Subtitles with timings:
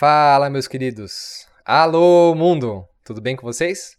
[0.00, 1.46] Fala, meus queridos.
[1.62, 2.88] Alô, mundo.
[3.04, 3.98] Tudo bem com vocês?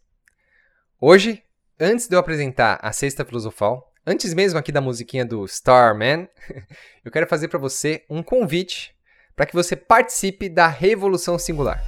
[1.00, 1.44] Hoje,
[1.80, 6.28] antes de eu apresentar a Sexta Filosofal, antes mesmo aqui da musiquinha do Starman,
[7.06, 8.96] eu quero fazer para você um convite
[9.36, 11.86] para que você participe da Revolução Singular.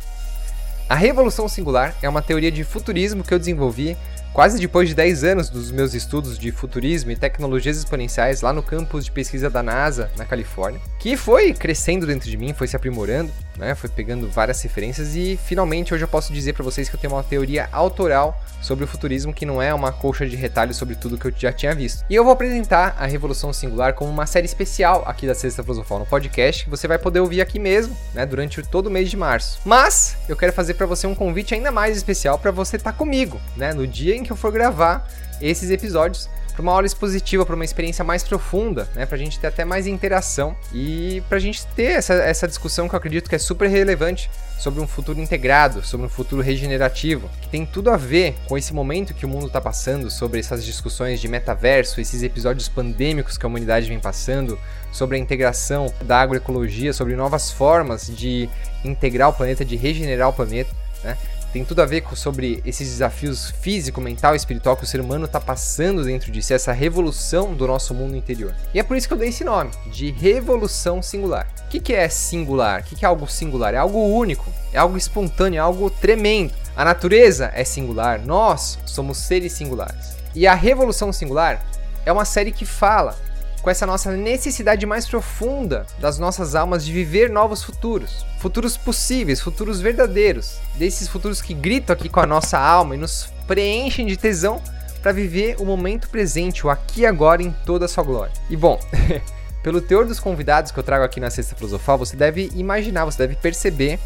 [0.88, 3.98] A Revolução Singular é uma teoria de futurismo que eu desenvolvi
[4.34, 8.64] Quase depois de 10 anos dos meus estudos de futurismo e tecnologias exponenciais lá no
[8.64, 12.76] campus de pesquisa da NASA, na Califórnia, que foi crescendo dentro de mim, foi se
[12.76, 13.76] aprimorando, né?
[13.76, 17.14] Foi pegando várias referências e finalmente hoje eu posso dizer para vocês que eu tenho
[17.14, 21.18] uma teoria autoral sobre o futurismo que não é uma colcha de retalhos sobre tudo
[21.18, 22.04] que eu já tinha visto.
[22.10, 26.00] E eu vou apresentar a Revolução Singular como uma série especial aqui da Sexta Filosofal
[26.00, 29.18] no podcast, que você vai poder ouvir aqui mesmo, né, durante todo o mês de
[29.18, 29.60] março.
[29.66, 32.98] Mas eu quero fazer para você um convite ainda mais especial para você estar tá
[32.98, 35.08] comigo, né, no dia em que eu for gravar
[35.42, 39.06] esses episódios para uma aula expositiva, para uma experiência mais profunda, né?
[39.06, 42.88] Para a gente ter até mais interação e para a gente ter essa, essa discussão
[42.88, 47.30] que eu acredito que é super relevante sobre um futuro integrado, sobre um futuro regenerativo,
[47.42, 50.64] que tem tudo a ver com esse momento que o mundo está passando, sobre essas
[50.64, 54.58] discussões de metaverso, esses episódios pandêmicos que a humanidade vem passando,
[54.92, 58.48] sobre a integração da agroecologia, sobre novas formas de
[58.86, 60.70] integrar o planeta, de regenerar o planeta.
[61.04, 61.18] Né?
[61.54, 65.00] Tem tudo a ver com, sobre esses desafios físico, mental e espiritual que o ser
[65.00, 68.56] humano está passando dentro de si, essa revolução do nosso mundo interior.
[68.74, 71.48] E é por isso que eu dei esse nome, de revolução singular.
[71.66, 72.82] O que, que é singular?
[72.82, 73.76] O que, que é algo singular?
[73.76, 76.54] É algo único, é algo espontâneo, é algo tremendo.
[76.76, 80.18] A natureza é singular, nós somos seres singulares.
[80.34, 81.64] E a revolução singular
[82.04, 83.16] é uma série que fala
[83.64, 88.26] com essa nossa necessidade mais profunda das nossas almas de viver novos futuros.
[88.38, 90.58] Futuros possíveis, futuros verdadeiros.
[90.76, 94.62] Desses futuros que gritam aqui com a nossa alma e nos preenchem de tesão
[95.02, 98.34] para viver o momento presente, o aqui e agora em toda a sua glória.
[98.50, 98.78] E bom,
[99.64, 103.20] pelo teor dos convidados que eu trago aqui na Sexta Filosofal, você deve imaginar, você
[103.20, 103.98] deve perceber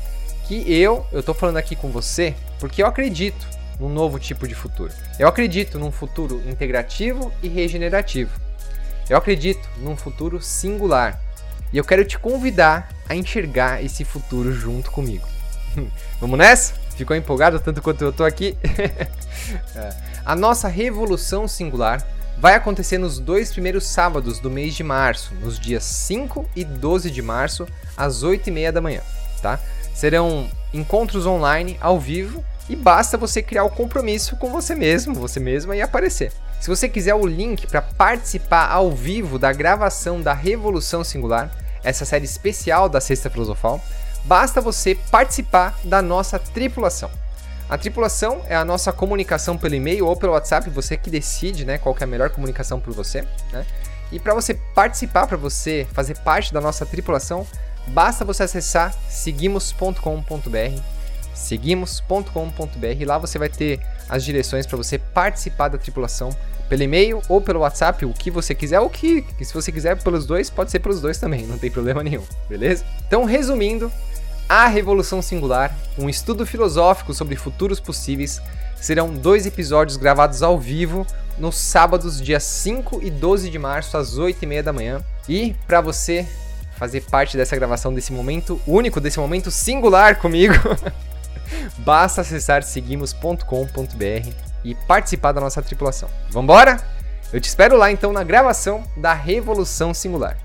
[0.48, 3.48] que eu, eu tô falando aqui com você porque eu acredito
[3.80, 4.94] num novo tipo de futuro.
[5.18, 8.47] Eu acredito num futuro integrativo e regenerativo.
[9.10, 11.22] Eu acredito num futuro singular
[11.72, 15.28] e eu quero te convidar a enxergar esse futuro junto comigo.
[16.20, 16.73] Vamos nessa?
[16.95, 18.58] Ficou empolgado tanto quanto eu tô aqui?
[19.76, 19.96] É.
[20.26, 22.06] A nossa revolução singular
[22.38, 27.10] vai acontecer nos dois primeiros sábados do mês de março, nos dias 5 e 12
[27.10, 27.66] de março,
[27.96, 29.02] às 8 e meia da manhã,
[29.42, 29.58] tá?
[29.94, 35.40] Serão encontros online, ao vivo, e basta você criar o compromisso com você mesmo, você
[35.40, 36.34] mesma e aparecer.
[36.60, 41.52] Se você quiser o link para participar ao vivo da gravação da Revolução Singular,
[41.84, 43.80] essa série especial da Sexta Filosofal,
[44.26, 47.10] basta você participar da nossa tripulação.
[47.70, 51.78] A tripulação é a nossa comunicação pelo e-mail ou pelo WhatsApp, você que decide, né,
[51.78, 53.66] qual é a melhor comunicação para você, né?
[54.10, 57.46] E para você participar, para você fazer parte da nossa tripulação,
[57.88, 60.97] basta você acessar seguimos.com.br
[61.37, 63.05] seguimos.com.br.
[63.05, 66.30] Lá você vai ter as direções para você participar da tripulação
[66.67, 70.25] pelo e-mail ou pelo WhatsApp, o que você quiser, ou que, se você quiser pelos
[70.25, 72.83] dois, pode ser pelos dois também, não tem problema nenhum, beleza?
[73.08, 73.92] Então, resumindo,
[74.49, 78.42] a Revolução Singular, um estudo filosófico sobre futuros possíveis,
[78.75, 81.05] serão dois episódios gravados ao vivo
[81.37, 85.02] nos sábados, dia 5 e 12 de março, às 8 e meia da manhã.
[85.27, 86.25] E para você
[86.77, 90.54] fazer parte dessa gravação, desse momento único, desse momento singular comigo,
[91.80, 94.30] Basta acessar seguimos.com.br
[94.64, 96.10] e participar da nossa tripulação.
[96.30, 96.78] Vambora?
[97.32, 100.38] Eu te espero lá então na gravação da Revolução Singular.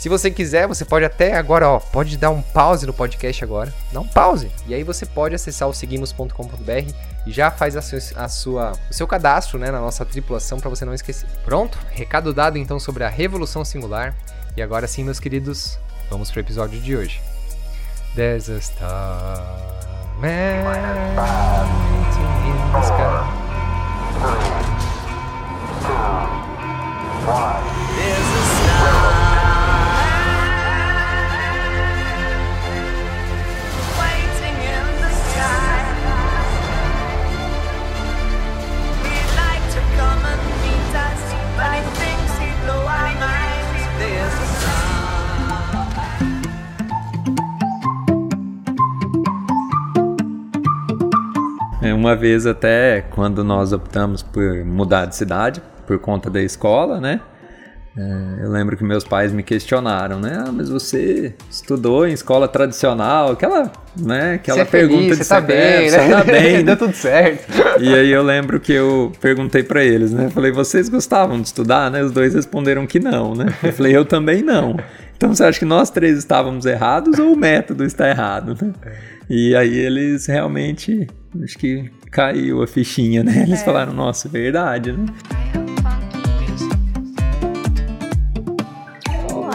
[0.00, 3.70] Se você quiser, você pode até agora, ó, pode dar um pause no podcast agora,
[3.92, 4.50] dá um pause.
[4.66, 6.94] E aí você pode acessar o seguimos.com.br
[7.26, 10.70] e já faz a, seu, a sua, o seu cadastro né, na nossa tripulação para
[10.70, 11.28] você não esquecer.
[11.44, 11.78] Pronto?
[11.90, 14.14] Recado dado então sobre a Revolução Singular.
[14.56, 15.78] E agora sim, meus queridos,
[16.08, 17.20] vamos para o episódio de hoje.
[18.14, 18.48] There's
[20.20, 20.66] Man,
[21.64, 23.24] in the sky.
[24.20, 24.52] Three,
[25.80, 25.96] two,
[27.26, 27.89] one.
[51.92, 57.20] Uma vez até quando nós optamos por mudar de cidade por conta da escola, né?
[57.96, 60.44] É, eu lembro que meus pais me questionaram, né?
[60.46, 64.34] Ah, mas você estudou em escola tradicional, aquela, né?
[64.34, 65.98] Aquela você pergunta feliz, de você tá bem, né?
[65.98, 67.52] Você tá bem, deu tudo certo.
[67.80, 70.30] E aí eu lembro que eu perguntei para eles, né?
[70.30, 72.00] Falei, vocês gostavam de estudar, né?
[72.02, 73.46] Os dois responderam que não, né?
[73.62, 74.76] Eu falei, eu também não.
[75.16, 78.56] Então você acha que nós três estávamos errados ou o método está errado?
[78.62, 78.72] Né?
[78.86, 78.92] É.
[79.28, 81.06] E aí eles realmente,
[81.42, 83.42] acho que caiu a fichinha, né?
[83.42, 83.64] Eles é.
[83.64, 85.06] falaram, nossa, é verdade, né?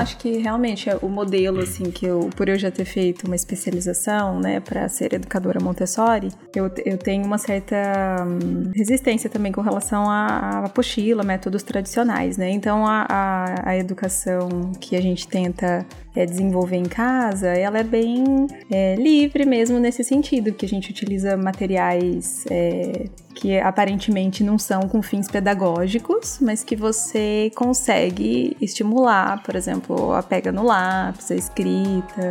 [0.05, 4.39] acho que realmente o modelo, assim, que eu, por eu já ter feito uma especialização,
[4.39, 7.75] né, para ser educadora Montessori, eu, eu tenho uma certa
[8.23, 12.51] hum, resistência também com relação à apostila, métodos tradicionais, né?
[12.51, 17.83] Então, a, a, a educação que a gente tenta é, desenvolver em casa, ela é
[17.83, 24.57] bem é, livre mesmo nesse sentido, que a gente utiliza materiais é, que aparentemente não
[24.57, 31.31] são com fins pedagógicos, mas que você consegue estimular, por exemplo, a pega no lápis,
[31.31, 32.29] a escrita.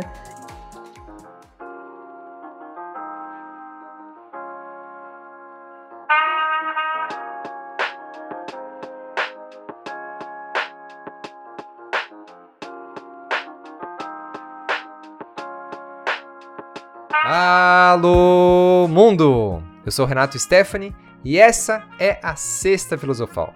[18.05, 19.63] Alô, mundo!
[19.83, 23.51] Eu sou Renato Stephanie e essa é a Sexta Filosofal,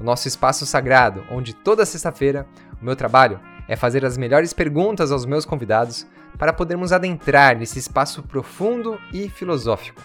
[0.00, 2.44] o nosso espaço sagrado, onde toda sexta-feira
[2.80, 3.38] o meu trabalho
[3.68, 6.04] é fazer as melhores perguntas aos meus convidados
[6.36, 10.02] para podermos adentrar nesse espaço profundo e filosófico.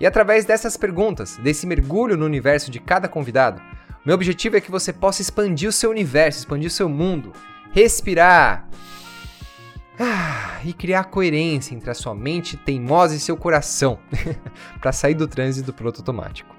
[0.00, 3.60] E através dessas perguntas, desse mergulho no universo de cada convidado,
[4.06, 7.30] meu objetivo é que você possa expandir o seu universo, expandir o seu mundo,
[7.72, 8.66] respirar
[9.98, 13.98] ah, e criar coerência entre a sua mente teimosa e seu coração,
[14.80, 16.54] para sair do trânsito piloto automático.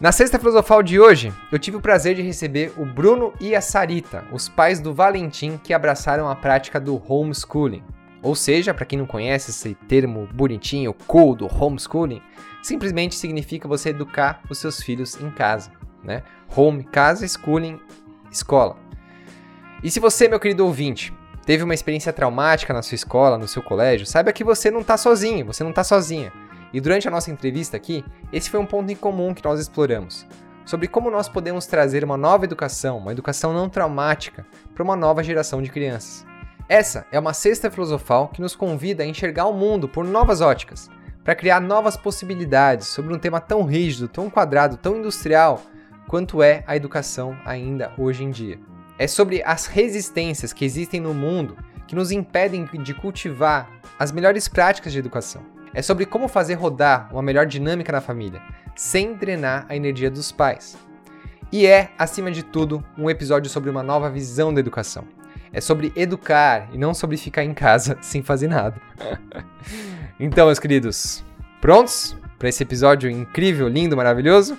[0.00, 3.60] Na sexta filosofal de hoje, eu tive o prazer de receber o Bruno e a
[3.60, 7.84] Sarita, os pais do Valentim que abraçaram a prática do homeschooling.
[8.20, 12.20] Ou seja, para quem não conhece esse termo bonitinho, cool do homeschooling,
[12.62, 15.70] simplesmente significa você educar os seus filhos em casa,
[16.02, 16.24] né?
[16.56, 17.78] Home, casa, schooling,
[18.30, 18.76] escola.
[19.84, 21.12] E se você, meu querido ouvinte,
[21.44, 24.96] teve uma experiência traumática na sua escola, no seu colégio, saiba que você não está
[24.96, 26.32] sozinho, você não está sozinha.
[26.72, 30.26] E durante a nossa entrevista aqui, esse foi um ponto em comum que nós exploramos.
[30.64, 35.22] Sobre como nós podemos trazer uma nova educação, uma educação não traumática, para uma nova
[35.22, 36.24] geração de crianças.
[36.68, 40.88] Essa é uma sexta filosofal que nos convida a enxergar o mundo por novas óticas,
[41.22, 45.60] para criar novas possibilidades sobre um tema tão rígido, tão quadrado, tão industrial
[46.08, 48.71] quanto é a educação ainda hoje em dia.
[49.02, 51.56] É sobre as resistências que existem no mundo
[51.88, 53.68] que nos impedem de cultivar
[53.98, 55.42] as melhores práticas de educação.
[55.74, 58.40] É sobre como fazer rodar uma melhor dinâmica na família,
[58.76, 60.78] sem drenar a energia dos pais.
[61.50, 65.04] E é, acima de tudo, um episódio sobre uma nova visão da educação.
[65.52, 68.80] É sobre educar e não sobre ficar em casa sem fazer nada.
[70.20, 71.24] então, meus queridos,
[71.60, 74.56] prontos para esse episódio incrível, lindo, maravilhoso?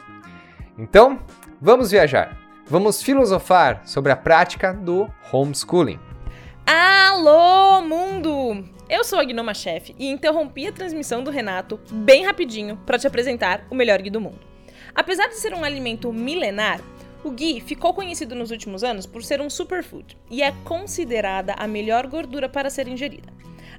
[0.77, 1.17] Então,
[1.61, 2.42] vamos viajar!
[2.65, 5.99] Vamos filosofar sobre a prática do homeschooling.
[6.65, 8.63] Alô, mundo!
[8.89, 13.07] Eu sou a Gnoma Chef e interrompi a transmissão do Renato bem rapidinho para te
[13.07, 14.39] apresentar o melhor ghee do mundo.
[14.95, 16.79] Apesar de ser um alimento milenar,
[17.23, 21.67] o ghee ficou conhecido nos últimos anos por ser um superfood e é considerada a
[21.67, 23.31] melhor gordura para ser ingerida.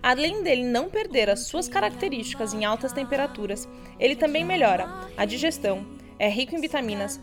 [0.02, 5.86] Além dele não perder as suas características em altas temperaturas, ele também melhora a digestão,
[6.19, 7.20] é rico em vitaminas,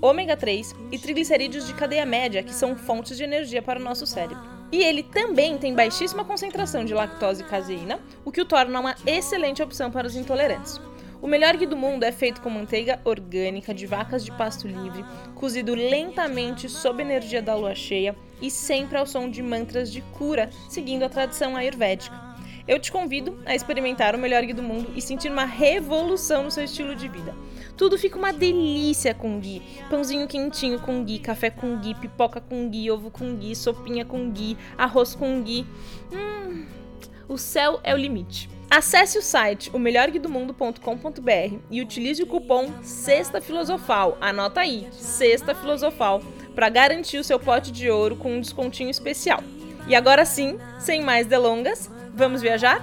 [0.00, 4.06] ômega 3 e triglicerídeos de cadeia média, que são fontes de energia para o nosso
[4.06, 4.42] cérebro.
[4.72, 8.96] E ele também tem baixíssima concentração de lactose e caseína, o que o torna uma
[9.06, 10.80] excelente opção para os intolerantes.
[11.20, 15.04] O melhor ghee do mundo é feito com manteiga orgânica de vacas de pasto livre,
[15.36, 20.50] cozido lentamente sob energia da lua cheia e sempre ao som de mantras de cura,
[20.68, 22.20] seguindo a tradição ayurvédica.
[22.66, 26.50] Eu te convido a experimentar o melhor ghee do mundo e sentir uma revolução no
[26.50, 27.34] seu estilo de vida.
[27.82, 29.60] Tudo fica uma delícia com ghee.
[29.90, 34.30] Pãozinho quentinho com ghee, café com ghee, pipoca com ghee, ovo com ghee, sopinha com
[34.30, 35.66] ghee, arroz com ghee.
[36.12, 36.64] Hum,
[37.28, 38.48] o céu é o limite.
[38.70, 44.16] Acesse o site omelhorguidomundo.com.br e utilize o cupom Sexta Filosofal.
[44.20, 46.22] Anota aí, Sexta Filosofal,
[46.54, 49.42] para garantir o seu pote de ouro com um descontinho especial.
[49.88, 52.82] E agora sim, sem mais delongas, Vamos viajar?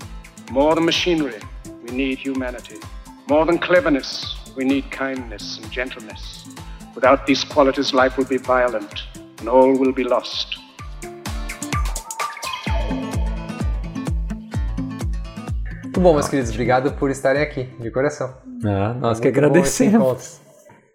[0.51, 1.39] More than machinery,
[1.81, 2.75] we need humanity.
[3.29, 6.45] More than cleverness, we need kindness and gentleness.
[6.93, 8.93] Without these qualities, life will be violent,
[9.39, 10.57] and all will be lost.
[15.83, 16.51] Muito bom, meus queridos.
[16.51, 18.35] Obrigado por estarem aqui, de coração.
[18.65, 20.41] Ah, nós que Muito esse agradecemos.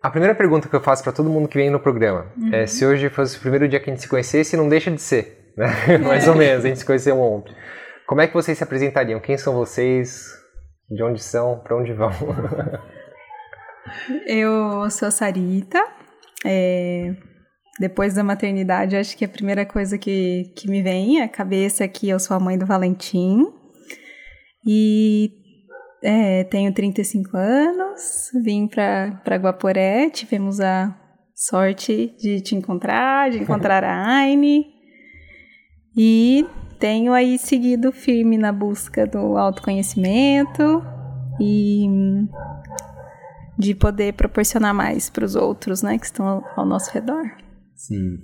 [0.03, 2.67] A primeira pergunta que eu faço para todo mundo que vem no programa é Uhum.
[2.67, 5.51] se hoje fosse o primeiro dia que a gente se conhecesse, não deixa de ser,
[5.57, 5.97] né?
[6.05, 7.55] Mais ou menos, a gente se conheceu ontem.
[8.07, 9.21] Como é que vocês se apresentariam?
[9.21, 10.33] Quem são vocês?
[10.89, 11.59] De onde são?
[11.59, 12.11] Para onde vão?
[14.27, 15.83] Eu sou a Sarita.
[16.45, 17.15] é,
[17.79, 21.89] depois da maternidade, acho que a primeira coisa que, que me vem à cabeça é
[21.89, 23.47] que eu sou a mãe do Valentim.
[24.67, 25.31] E
[26.03, 30.97] é, tenho 35 anos, vim para Guaporé, tivemos a
[31.35, 34.65] sorte de te encontrar, de encontrar a Aine.
[35.95, 36.47] E
[36.79, 40.85] tenho aí seguido firme na busca do autoconhecimento
[41.41, 41.87] e
[43.59, 47.25] de poder proporcionar mais para os outros, né, que estão ao, nosso redor.
[47.75, 48.19] Sim.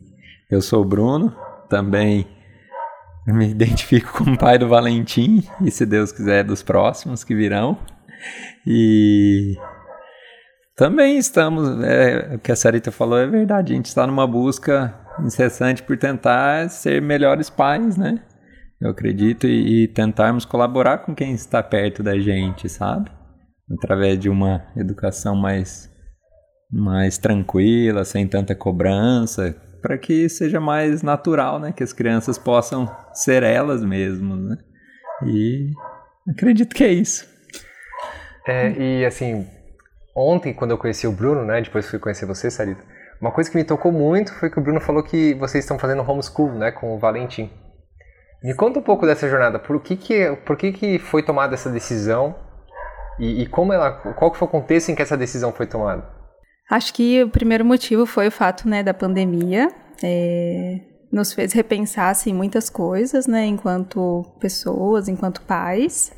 [0.51, 1.35] Eu sou o Bruno,
[1.69, 2.27] também
[3.27, 7.79] me identifico como pai do Valentim, e se Deus quiser, dos próximos que virão.
[8.67, 9.57] E
[10.77, 14.95] também estamos, é, o que a Sarita falou é verdade, a gente está numa busca
[15.21, 18.21] incessante por tentar ser melhores pais, né?
[18.83, 23.13] Eu acredito, e, e tentarmos colaborar com quem está perto da gente, sabe?
[23.79, 25.91] Através de uma educação mais
[26.71, 31.71] mais tranquila, sem tanta cobrança, para que seja mais natural, né?
[31.71, 34.57] Que as crianças possam ser elas mesmas, né?
[35.27, 35.71] E
[36.29, 37.29] acredito que é isso.
[38.49, 39.47] É, e assim,
[40.17, 41.61] ontem, quando eu conheci o Bruno, né?
[41.61, 42.83] Depois fui conhecer você, Sarita.
[43.21, 46.03] Uma coisa que me tocou muito foi que o Bruno falou que vocês estão fazendo
[46.03, 46.73] homeschool, né?
[46.73, 47.49] Com o Valentim.
[48.43, 49.59] Me conta um pouco dessa jornada.
[49.59, 52.35] Por que que, por que, que foi tomada essa decisão?
[53.19, 56.05] E, e como ela, qual que foi o contexto em que essa decisão foi tomada?
[56.71, 59.69] Acho que o primeiro motivo foi o fato, né, da pandemia.
[60.03, 60.81] é,
[61.13, 66.11] nos fez repensar, assim, muitas coisas, né, enquanto pessoas, enquanto pais.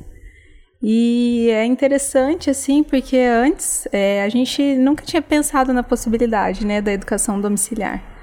[0.81, 6.81] E é interessante, assim, porque antes é, a gente nunca tinha pensado na possibilidade, né,
[6.81, 8.14] da educação domiciliar.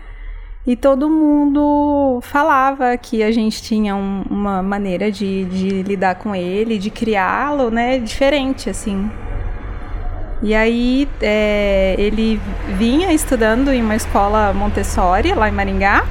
[0.65, 6.35] E todo mundo falava que a gente tinha um- uma maneira de, de lidar com
[6.35, 9.11] ele, de criá-lo, né, diferente, assim.
[10.41, 12.41] E aí é, ele
[12.79, 16.05] vinha estudando em uma escola Montessori, lá em Maringá.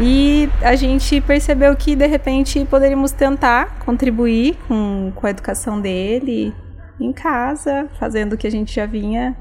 [0.00, 6.52] E a gente percebeu que, de repente, poderíamos tentar contribuir com, com a educação dele
[6.98, 9.36] em casa, fazendo o que a gente já vinha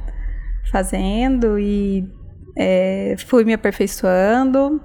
[0.72, 1.58] fazendo.
[1.58, 2.05] E
[2.55, 4.81] é, fui me aperfeiçoando.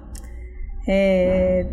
[0.87, 1.65] É,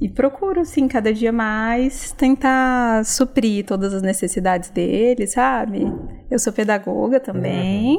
[0.00, 5.84] e procuro, assim, cada dia mais tentar suprir todas as necessidades dele, sabe?
[6.30, 7.98] Eu sou pedagoga também.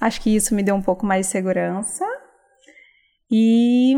[0.00, 2.04] Acho que isso me deu um pouco mais de segurança.
[3.30, 3.94] E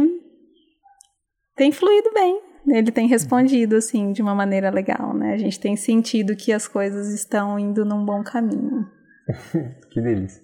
[1.56, 2.40] tem fluído bem.
[2.68, 5.34] Ele tem respondido, assim, de uma maneira legal, né?
[5.34, 8.86] A gente tem sentido que as coisas estão indo num bom caminho.
[9.90, 10.43] Que delícia.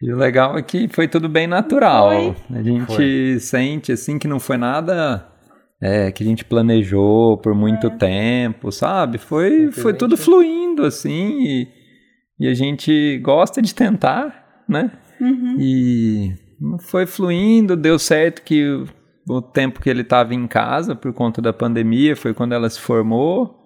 [0.00, 2.10] E o legal é que foi tudo bem natural.
[2.10, 2.58] Foi.
[2.58, 3.38] A gente Foi.
[3.40, 5.26] sente assim que não foi nada
[5.80, 9.18] é, que a gente planejou por muito tempo, sabe?
[9.18, 11.68] Foi, foi tudo fluindo assim e,
[12.40, 14.92] e a gente gosta de tentar, né?
[15.20, 15.56] Uhum.
[15.58, 16.32] E
[16.90, 18.86] foi fluindo, deu certo que o,
[19.28, 22.80] o tempo que ele estava em casa por conta da pandemia foi quando ela se
[22.80, 23.56] formou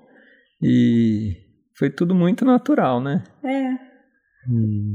[0.62, 1.36] e
[1.78, 3.22] foi tudo muito natural, né?
[3.44, 3.91] É.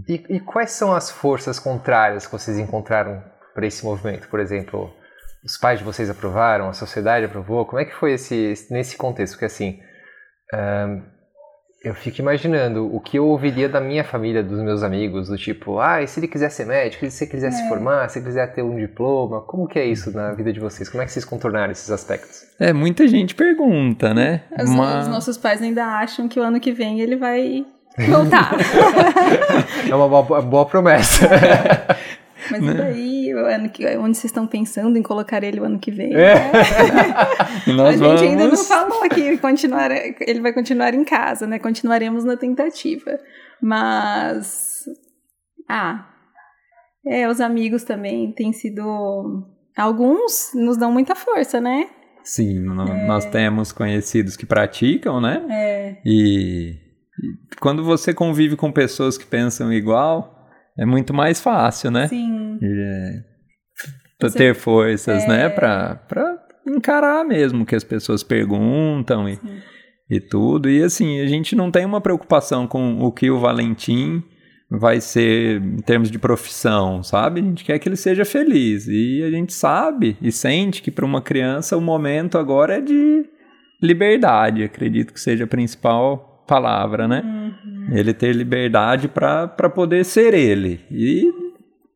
[0.08, 3.24] E, e quais são as forças contrárias que vocês encontraram
[3.54, 4.28] para esse movimento?
[4.28, 4.92] Por exemplo,
[5.44, 7.66] os pais de vocês aprovaram, a sociedade aprovou?
[7.66, 9.34] Como é que foi esse, esse- nesse contexto?
[9.34, 9.80] Porque assim,
[11.84, 15.80] eu fico imaginando o que eu ouviria da minha família, dos meus amigos, do tipo,
[15.80, 18.52] ah, e se ele quiser ser médico, se ele quiser se formar, se ele quiser
[18.54, 20.90] ter um diploma, como que é isso na vida de vocês?
[20.90, 22.42] Como é que vocês contornaram esses aspectos?
[22.60, 24.44] É, muita gente pergunta, né?
[24.62, 27.64] Os, Mas- os nossos pais ainda acham que o ano que vem ele vai
[28.10, 28.52] voltar.
[29.90, 31.28] É uma boa, boa promessa.
[32.52, 32.72] Mas Né?
[32.72, 35.92] e daí, o ano que, onde vocês estão pensando em colocar ele o ano que
[35.92, 36.14] vem?
[36.14, 36.36] É.
[36.36, 36.52] né?
[37.68, 41.60] E A gente ainda não vamos- falou que continuar, ele vai continuar em casa, né?
[41.60, 43.20] Continuaremos na tentativa.
[43.62, 44.86] Mas.
[45.70, 46.06] Ah.
[47.06, 49.46] É, os amigos também têm sido.
[49.78, 51.88] Alguns nos dão muita força, né?
[52.24, 55.42] Sim, no- nós temos conhecidos que praticam, né?
[55.50, 55.98] É.
[56.06, 56.76] E
[57.60, 60.48] quando você convive com pessoas que pensam igual,
[60.78, 62.08] é muito mais fácil, né?
[62.08, 62.60] Sim.
[62.62, 63.20] É,
[64.20, 65.28] pra Você- ter forças, é.
[65.28, 65.50] né?
[65.50, 69.40] Pra, pra encarar mesmo o que as pessoas perguntam e,
[70.10, 70.70] e tudo.
[70.70, 74.24] E assim, a gente não tem uma preocupação com o que o Valentim
[74.70, 77.40] vai ser em termos de profissão, sabe?
[77.40, 78.86] A gente quer que ele seja feliz.
[78.88, 83.26] E a gente sabe e sente que para uma criança o momento agora é de
[83.82, 87.22] liberdade, acredito que seja a principal palavra, né?
[87.24, 87.98] Uhum.
[87.98, 90.86] Ele ter liberdade para poder ser ele.
[90.90, 91.32] E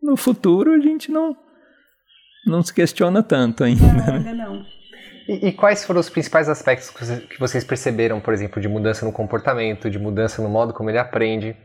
[0.02, 1.36] no futuro a gente não,
[2.46, 3.88] não se questiona tanto ainda.
[3.88, 4.12] Não, né?
[4.12, 4.66] ainda não.
[5.28, 9.12] E, e, quais foram os principais aspectos que vocês perceberam, por exemplo, de mudança no
[9.12, 11.56] comportamento, de mudança no modo como ele aprende?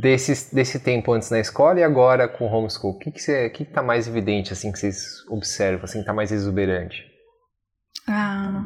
[0.00, 2.92] desse, desse tempo antes na escola e agora com o homeschool?
[2.92, 6.12] O que que está que que tá mais evidente, assim, que vocês observam, assim, está
[6.12, 7.04] mais exuberante?
[8.06, 8.62] Ah,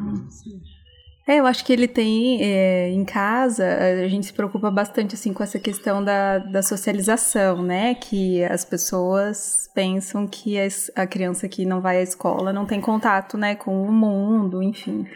[1.26, 5.32] é, eu acho que ele tem, é, em casa, a gente se preocupa bastante, assim,
[5.32, 7.94] com essa questão da, da socialização, né?
[7.94, 10.56] Que as pessoas pensam que
[10.94, 15.06] a, criança que não vai à escola não tem contato, né, com o mundo, enfim.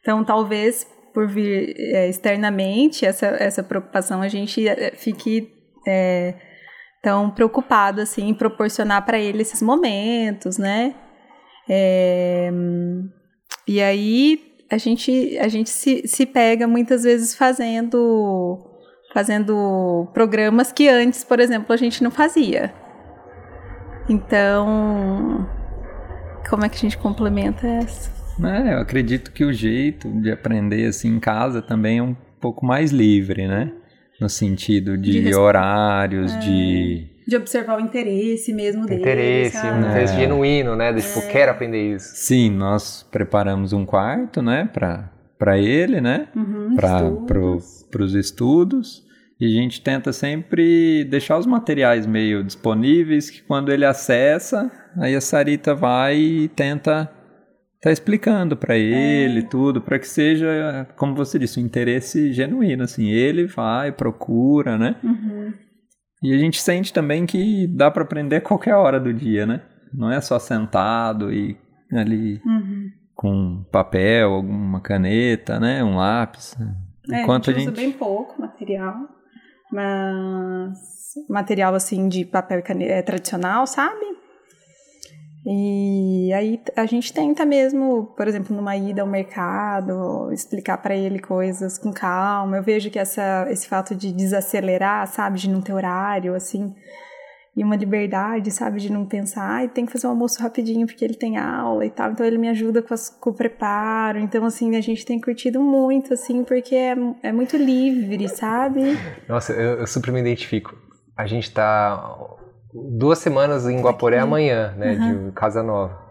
[0.00, 5.50] Então, talvez por vir é, externamente essa, essa preocupação, a gente é, fique
[5.88, 6.34] é,
[7.02, 10.94] tão preocupado assim em proporcionar para ele esses momentos, né?
[11.66, 12.50] É,
[13.66, 18.58] e aí a gente, a gente se, se pega muitas vezes fazendo
[19.12, 22.74] fazendo programas que antes, por exemplo, a gente não fazia.
[24.08, 25.48] Então,
[26.50, 28.10] como é que a gente complementa essa?
[28.44, 32.66] É, eu acredito que o jeito de aprender assim em casa também é um pouco
[32.66, 33.72] mais livre, né?
[34.20, 37.15] No sentido de, de horários, é, de.
[37.26, 39.00] De observar o interesse mesmo dele.
[39.00, 39.84] Interesse, sabe?
[39.84, 40.20] um interesse é.
[40.20, 40.92] genuíno, né?
[40.92, 41.26] De tipo, é.
[41.26, 42.12] quero aprender isso.
[42.14, 44.68] Sim, nós preparamos um quarto, né?
[44.72, 46.28] Pra, pra ele, né?
[46.36, 47.58] Uhum, para pro,
[48.00, 49.04] os estudos.
[49.40, 55.14] E a gente tenta sempre deixar os materiais meio disponíveis, que quando ele acessa, aí
[55.14, 57.10] a Sarita vai e tenta
[57.82, 59.42] tá explicando para ele é.
[59.42, 64.96] tudo, para que seja, como você disse, um interesse genuíno, assim, ele vai, procura, né?
[65.04, 65.52] Uhum.
[66.22, 69.62] E a gente sente também que dá para aprender qualquer hora do dia, né?
[69.92, 71.56] Não é só sentado e
[71.92, 72.90] ali uhum.
[73.14, 75.84] com papel, alguma caneta, né?
[75.84, 76.56] Um lápis.
[77.10, 78.94] É, Enquanto a gente, a gente usa bem pouco material,
[79.70, 80.76] mas
[81.28, 84.04] material assim de papel e caneta é tradicional, sabe?
[85.48, 91.20] E aí a gente tenta mesmo, por exemplo, numa ida ao mercado, explicar para ele
[91.20, 92.56] coisas com calma.
[92.56, 96.74] Eu vejo que essa, esse fato de desacelerar, sabe, de não ter horário, assim,
[97.56, 101.04] e uma liberdade, sabe, de não pensar, ai, tem que fazer um almoço rapidinho porque
[101.04, 102.10] ele tem aula e tal.
[102.10, 104.18] Então ele me ajuda com, as, com o preparo.
[104.18, 108.98] Então, assim, a gente tem curtido muito, assim, porque é, é muito livre, sabe?
[109.28, 110.76] Nossa, eu, eu super me identifico.
[111.16, 112.36] A gente tá
[112.98, 115.26] duas semanas em Guaporé amanhã, né, uhum.
[115.26, 116.06] de Casa Nova.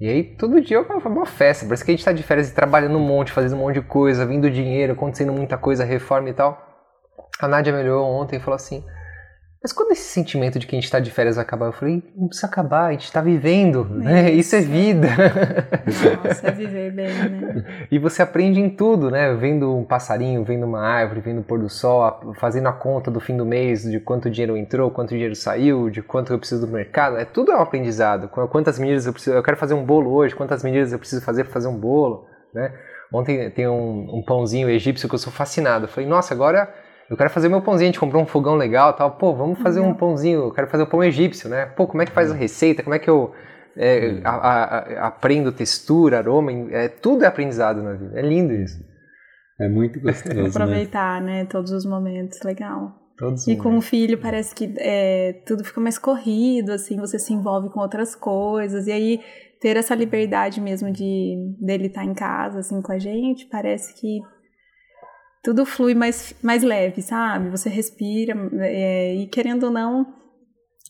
[0.00, 1.64] E aí, todo dia é uma festa.
[1.64, 3.82] Parece que a gente tá de férias e trabalhando um monte, fazendo um monte de
[3.82, 6.56] coisa, vindo dinheiro, acontecendo muita coisa, reforma e tal.
[7.40, 8.84] A Nádia melhorou ontem e falou assim:
[9.60, 11.66] mas quando esse sentimento de que a gente está de férias acabar?
[11.66, 14.30] Eu falei, não precisa acabar, a gente está vivendo, é né?
[14.30, 14.54] Isso.
[14.54, 15.08] isso é vida.
[16.24, 17.64] Nossa, é viver bem, né?
[17.90, 19.34] E você aprende em tudo, né?
[19.34, 23.18] Vendo um passarinho, vendo uma árvore, vendo o pôr do sol, fazendo a conta do
[23.18, 26.72] fim do mês, de quanto dinheiro entrou, quanto dinheiro saiu, de quanto eu preciso do
[26.72, 27.16] mercado.
[27.16, 28.28] É tudo é um aprendizado.
[28.28, 31.42] Quantas medidas eu preciso, eu quero fazer um bolo hoje, quantas medidas eu preciso fazer
[31.42, 32.72] para fazer um bolo, né?
[33.12, 35.86] Ontem tem um, um pãozinho egípcio que eu sou fascinado.
[35.86, 36.72] Eu falei, nossa, agora
[37.10, 39.12] eu quero fazer meu pãozinho, a gente comprou um fogão legal tal.
[39.12, 39.90] Pô, vamos fazer uhum.
[39.90, 41.66] um pãozinho, eu quero fazer o pão egípcio, né?
[41.66, 42.38] Pô, como é que faz a uhum.
[42.38, 42.82] receita?
[42.82, 43.32] Como é que eu
[43.76, 46.52] é, a, a, a, aprendo textura, aroma?
[46.70, 48.18] É, tudo é aprendizado na vida.
[48.18, 48.78] É lindo isso.
[49.58, 50.36] É muito gostoso.
[50.36, 50.48] Né?
[50.48, 51.42] Aproveitar, né?
[51.42, 51.44] né?
[51.46, 52.92] Todos os momentos, legal.
[53.16, 57.32] Todos e com o filho parece que é, tudo fica mais corrido, assim, você se
[57.32, 58.86] envolve com outras coisas.
[58.86, 59.20] E aí
[59.60, 64.20] ter essa liberdade mesmo de dele estar em casa, assim, com a gente, parece que
[65.48, 67.48] tudo flui mais, mais leve, sabe?
[67.48, 70.06] Você respira é, e querendo ou não,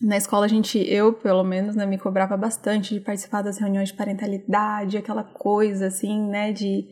[0.01, 3.87] na escola a gente, eu pelo menos, né, me cobrava bastante de participar das reuniões
[3.87, 6.83] de parentalidade, aquela coisa assim, né, de,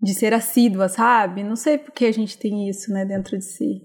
[0.00, 1.42] de ser assídua, sabe?
[1.42, 3.82] Não sei por que a gente tem isso, né, dentro de si.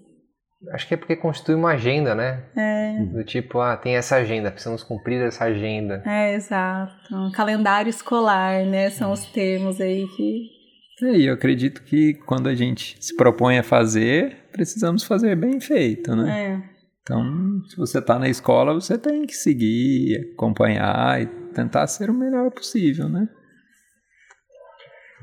[0.72, 2.46] Acho que é porque constitui uma agenda, né?
[2.56, 3.04] É.
[3.04, 6.02] Do tipo, ah, tem essa agenda, precisamos cumprir essa agenda.
[6.06, 6.94] É, exato.
[7.12, 8.89] Um calendário escolar, né?
[8.92, 10.62] São os termos aí que
[11.01, 15.60] é, e eu acredito que quando a gente se propõe a fazer, precisamos fazer bem
[15.60, 16.53] feito, né?
[16.53, 16.73] É.
[17.01, 22.13] Então, se você está na escola, você tem que seguir, acompanhar e tentar ser o
[22.13, 23.27] melhor possível, né?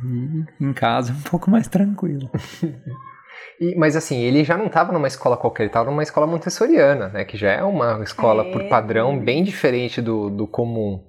[0.05, 2.31] E em casa é um pouco mais tranquilo.
[3.61, 7.09] E, mas assim, ele já não estava numa escola qualquer, ele estava numa escola montessoriana,
[7.09, 7.25] né?
[7.27, 8.53] Que já é uma escola é.
[8.53, 11.05] por padrão bem diferente do, do comum.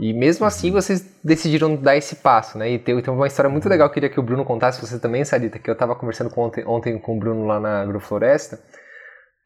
[0.00, 0.74] E mesmo assim uhum.
[0.74, 2.70] vocês decidiram dar esse passo, né?
[2.70, 4.98] E tem, tem uma história muito legal que eu queria que o Bruno contasse, você
[4.98, 8.58] também, Sarita, que eu estava conversando com ontem, ontem com o Bruno lá na Agrofloresta,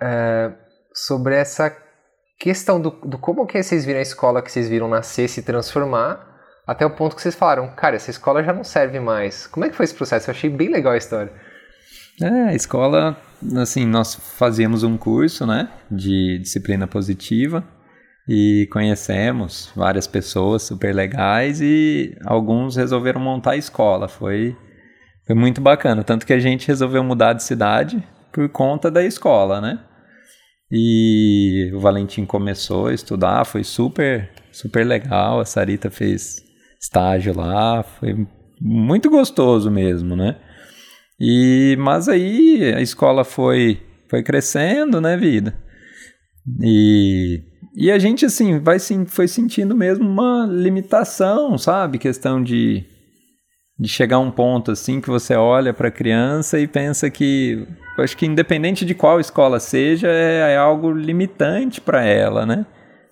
[0.01, 0.53] é,
[0.95, 1.77] sobre essa
[2.39, 6.25] questão do, do como que vocês viram a escola que vocês viram nascer, se transformar,
[6.65, 9.49] até o ponto que vocês falaram, cara, essa escola já não serve mais.
[9.49, 10.31] Como é que foi esse processo?
[10.31, 11.33] Eu achei bem legal a história.
[12.23, 13.17] É, a escola,
[13.57, 17.65] assim, nós fazíamos um curso, né, de disciplina positiva
[18.29, 24.09] e conhecemos várias pessoas super legais e alguns resolveram montar a escola.
[24.09, 24.57] Foi,
[25.27, 29.61] foi muito bacana, tanto que a gente resolveu mudar de cidade por conta da escola,
[29.61, 29.79] né?
[30.71, 35.39] E o Valentim começou a estudar, foi super, super legal.
[35.39, 36.43] A Sarita fez
[36.81, 38.27] estágio lá, foi
[38.61, 40.37] muito gostoso mesmo, né?
[41.21, 45.57] E mas aí a escola foi foi crescendo, né, vida?
[46.61, 47.43] E
[47.75, 51.99] e a gente assim vai foi sentindo mesmo uma limitação, sabe?
[51.99, 52.85] Questão de
[53.77, 57.67] de chegar a um ponto assim que você olha para a criança e pensa que
[57.99, 62.65] acho que independente de qual escola seja é, é algo limitante para ela, né?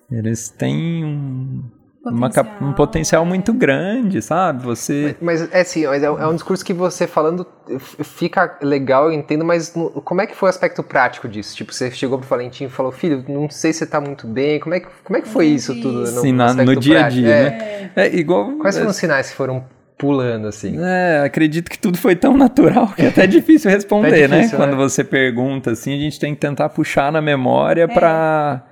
[0.09, 1.63] Eles têm um,
[2.03, 2.45] potencial.
[2.59, 4.63] Uma, um potencial muito grande, sabe?
[4.63, 5.15] Você.
[5.21, 7.47] Mas, mas é assim, mas é, é, um discurso que você falando
[7.79, 11.55] fica legal, eu entendo, mas no, como é que foi o aspecto prático disso?
[11.55, 14.59] Tipo, você chegou pro Valentim e falou, filho, não sei se você tá muito bem.
[14.59, 15.99] Como é que, como é que foi isso tudo?
[15.99, 17.49] No, Sim, na, no dia a dia, é.
[17.49, 17.91] né?
[17.95, 18.51] É, igual.
[18.57, 19.63] Quais foram os sinais que foram
[19.97, 20.75] pulando assim?
[20.79, 24.65] É, acredito que tudo foi tão natural que é até difícil responder, é difícil, né?
[24.65, 24.71] né?
[24.71, 27.87] Quando você pergunta assim, a gente tem que tentar puxar na memória é.
[27.87, 28.63] para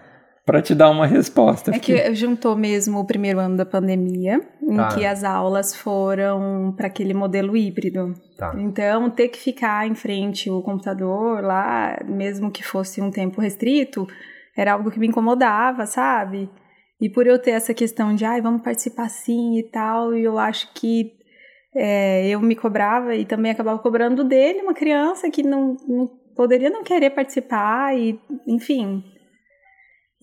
[0.45, 1.73] para te dar uma resposta.
[1.73, 4.87] É que juntou mesmo o primeiro ano da pandemia, em tá.
[4.89, 8.13] que as aulas foram para aquele modelo híbrido.
[8.37, 8.53] Tá.
[8.57, 14.07] Então, ter que ficar em frente o computador lá, mesmo que fosse um tempo restrito,
[14.57, 16.49] era algo que me incomodava, sabe?
[16.99, 20.37] E por eu ter essa questão de, ai, vamos participar sim e tal, e eu
[20.37, 21.13] acho que
[21.75, 26.69] é, eu me cobrava e também acabava cobrando dele, uma criança que não, não poderia
[26.69, 29.03] não querer participar, e enfim,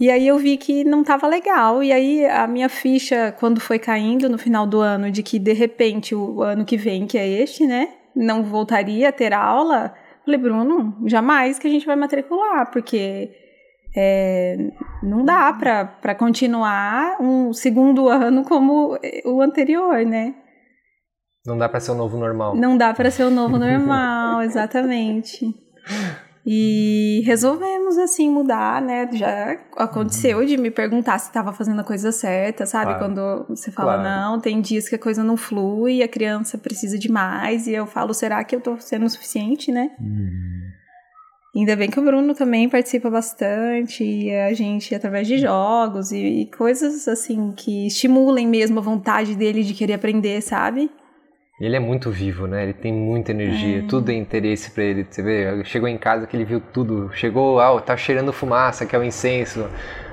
[0.01, 1.83] e aí eu vi que não estava legal.
[1.83, 5.53] E aí a minha ficha, quando foi caindo no final do ano, de que de
[5.53, 9.93] repente o ano que vem, que é este, né, não voltaria a ter aula,
[10.25, 13.31] falei, Bruno, jamais que a gente vai matricular, porque
[13.97, 14.71] é,
[15.03, 20.35] não dá para continuar um segundo ano como o anterior, né?
[21.47, 22.55] Não dá para ser o novo normal.
[22.55, 25.47] Não dá para ser o novo normal, exatamente.
[26.51, 29.07] E resolvemos, assim, mudar, né?
[29.13, 32.95] Já aconteceu de me perguntar se estava fazendo a coisa certa, sabe?
[32.95, 32.99] Claro.
[33.01, 34.09] Quando você fala, claro.
[34.09, 37.85] não, tem dias que a coisa não flui, a criança precisa de mais, e eu
[37.85, 39.91] falo, será que eu tô sendo o suficiente, né?
[40.01, 40.71] Uhum.
[41.55, 46.17] Ainda bem que o Bruno também participa bastante, e a gente, através de jogos e,
[46.17, 50.91] e coisas, assim, que estimulem mesmo a vontade dele de querer aprender, sabe?
[51.61, 52.62] Ele é muito vivo, né?
[52.62, 53.83] Ele tem muita energia, é.
[53.83, 55.07] tudo é interesse para ele.
[55.09, 57.11] Você vê, chegou em casa que ele viu tudo.
[57.12, 59.66] Chegou, ah, tá cheirando fumaça, que é o incenso.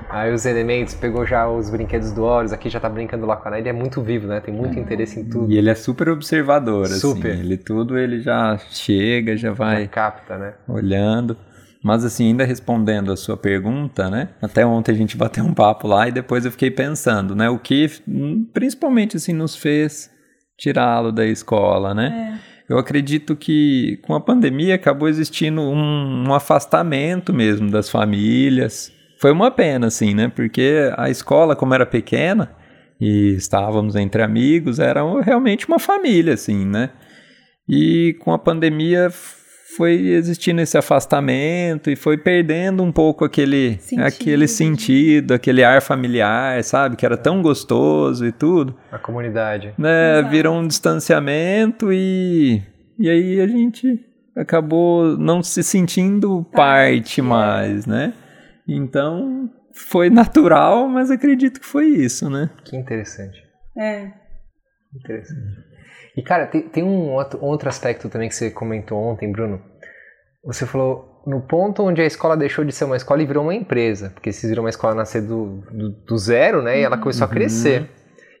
[0.08, 3.48] Aí os elementos, pegou já os brinquedos do Horus, aqui já tá brincando lá com
[3.48, 4.40] a Ele é muito vivo, né?
[4.40, 4.82] Tem muito é.
[4.82, 5.52] interesse em tudo.
[5.52, 6.98] E ele é super observador, assim.
[6.98, 7.32] super.
[7.32, 7.40] assim.
[7.40, 9.82] Ele tudo, ele já chega, já vai...
[9.82, 10.54] Já capta, né?
[10.66, 11.36] Olhando.
[11.82, 14.30] Mas assim, ainda respondendo a sua pergunta, né?
[14.42, 17.48] Até ontem a gente bateu um papo lá e depois eu fiquei pensando, né?
[17.48, 20.10] O que hum, principalmente assim nos fez
[20.56, 22.40] tirá-lo da escola, né?
[22.42, 22.56] É.
[22.68, 28.92] Eu acredito que com a pandemia acabou existindo um, um, afastamento mesmo das famílias.
[29.20, 30.28] Foi uma pena, assim, né?
[30.34, 32.50] Porque a escola, como era pequena
[33.00, 36.90] e estávamos entre amigos, era realmente uma família, assim, né?
[37.68, 39.10] E com a pandemia
[39.76, 44.06] foi existindo esse afastamento e foi perdendo um pouco aquele sentido.
[44.06, 46.96] aquele sentido, aquele ar familiar, sabe?
[46.96, 48.74] Que era tão gostoso e tudo.
[48.90, 49.74] A comunidade.
[49.76, 50.22] Né?
[50.30, 52.62] Virou um distanciamento e,
[52.98, 54.00] e aí a gente
[54.34, 57.24] acabou não se sentindo parte é.
[57.24, 58.14] mais, né?
[58.66, 62.50] Então foi natural, mas acredito que foi isso, né?
[62.64, 63.42] Que interessante.
[63.76, 64.10] É.
[64.94, 65.65] Interessante.
[66.16, 69.60] E, cara, tem, tem um outro, outro aspecto também que você comentou ontem, Bruno.
[70.44, 73.54] Você falou no ponto onde a escola deixou de ser uma escola e virou uma
[73.54, 74.10] empresa.
[74.10, 76.80] Porque vocês viram uma escola nascer do, do, do zero, né?
[76.80, 77.32] E ela começou uhum.
[77.32, 77.90] a crescer.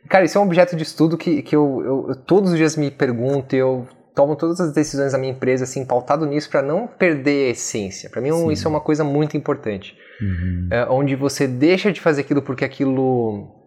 [0.08, 2.76] Cara, isso é um objeto de estudo que, que eu, eu, eu todos os dias
[2.76, 6.62] me pergunto e eu tomo todas as decisões da minha empresa assim pautado nisso para
[6.62, 8.08] não perder a essência.
[8.08, 8.50] Para mim Sim.
[8.50, 9.94] isso é uma coisa muito importante.
[10.20, 10.68] Uhum.
[10.70, 13.65] É, onde você deixa de fazer aquilo porque aquilo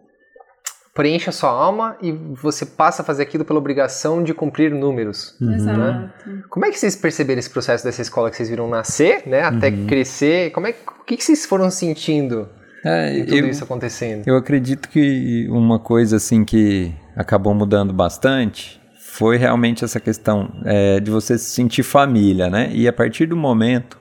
[0.94, 5.36] preenche a sua alma e você passa a fazer aquilo pela obrigação de cumprir números.
[5.40, 5.54] Uhum.
[5.54, 5.80] Exato.
[5.80, 6.10] Né?
[6.50, 9.70] Como é que vocês perceberam esse processo dessa escola que vocês viram nascer, né, até
[9.70, 9.88] uhum.
[9.88, 10.52] crescer?
[10.52, 12.50] Como é, o que, que vocês foram sentindo
[12.84, 14.24] é, em tudo eu, isso acontecendo?
[14.26, 21.00] Eu acredito que uma coisa assim que acabou mudando bastante foi realmente essa questão é,
[21.00, 22.70] de você se sentir família, né?
[22.72, 23.98] E a partir do momento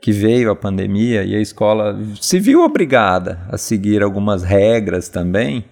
[0.00, 5.64] que veio a pandemia e a escola se viu obrigada a seguir algumas regras também,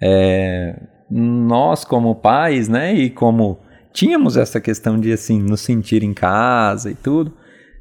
[0.00, 0.78] é,
[1.10, 3.58] nós como pais, né, e como
[3.92, 7.32] tínhamos essa questão de assim nos sentir em casa e tudo,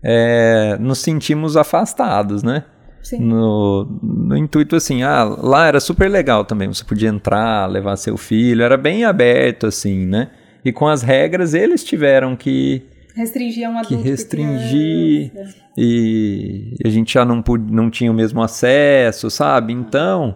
[0.04, 2.64] é, nos sentimos afastados, né?
[3.04, 3.20] Sim.
[3.20, 8.18] No, no intuito assim, ah, lá era super legal também, você podia entrar, levar seu
[8.18, 10.30] filho, era bem aberto assim, né?
[10.66, 12.84] E com as regras eles tiveram que
[13.16, 14.04] Restringir um que adulto.
[14.04, 15.56] restringir criança.
[15.78, 19.74] e a gente já não, pu- não tinha o mesmo acesso, sabe?
[19.74, 20.36] Então,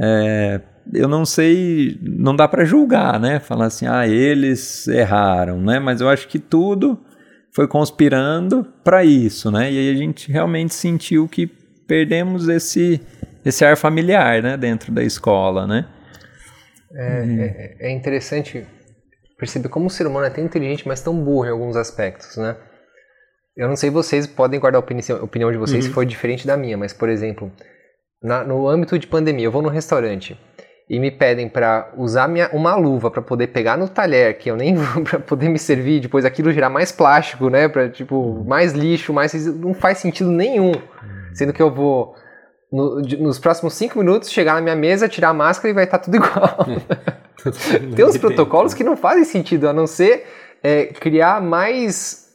[0.00, 0.60] é,
[0.92, 3.38] eu não sei, não dá para julgar, né?
[3.40, 5.78] Falar assim, ah, eles erraram, né?
[5.78, 6.98] Mas eu acho que tudo
[7.54, 9.70] foi conspirando para isso, né?
[9.70, 11.46] E aí a gente realmente sentiu que
[11.86, 13.00] perdemos esse
[13.44, 15.84] esse ar familiar, né, dentro da escola, né?
[16.94, 18.64] É, é interessante
[19.36, 22.56] perceber como o ser humano é tão inteligente, mas tão burro em alguns aspectos, né?
[23.56, 26.46] Eu não sei vocês, podem guardar a opinião, a opinião de vocês se for diferente
[26.46, 27.50] da minha, mas, por exemplo,
[28.22, 30.38] na- no âmbito de pandemia, eu vou no restaurante
[30.92, 34.56] e me pedem para usar minha, uma luva para poder pegar no talher, que eu
[34.56, 37.66] nem vou para poder me servir, depois aquilo gerar mais plástico, né?
[37.66, 40.72] Para tipo, mais lixo, mais não faz sentido nenhum.
[41.32, 42.14] Sendo que eu vou
[42.70, 45.98] no- nos próximos cinco minutos chegar na minha mesa, tirar a máscara e vai estar
[45.98, 46.58] tudo igual.
[47.96, 50.26] Tem uns protocolos que não fazem sentido, a não ser
[50.62, 52.28] é, criar mais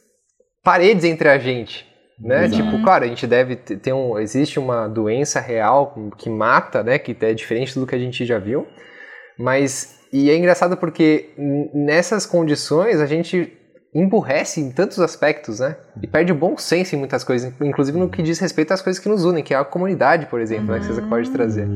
[0.64, 1.87] paredes entre a gente.
[2.20, 2.46] Né?
[2.46, 2.62] Exato.
[2.62, 4.18] Tipo, claro, a gente deve ter um.
[4.18, 6.98] Existe uma doença real que mata, né?
[6.98, 8.66] Que é diferente do que a gente já viu.
[9.38, 9.98] Mas.
[10.12, 11.30] E é engraçado porque
[11.74, 13.52] nessas condições a gente
[13.94, 15.76] emburrece em tantos aspectos, né?
[16.02, 19.00] E perde o bom senso em muitas coisas, inclusive no que diz respeito às coisas
[19.02, 20.80] que nos unem, que é a comunidade, por exemplo, né?
[20.80, 21.68] Que você pode trazer.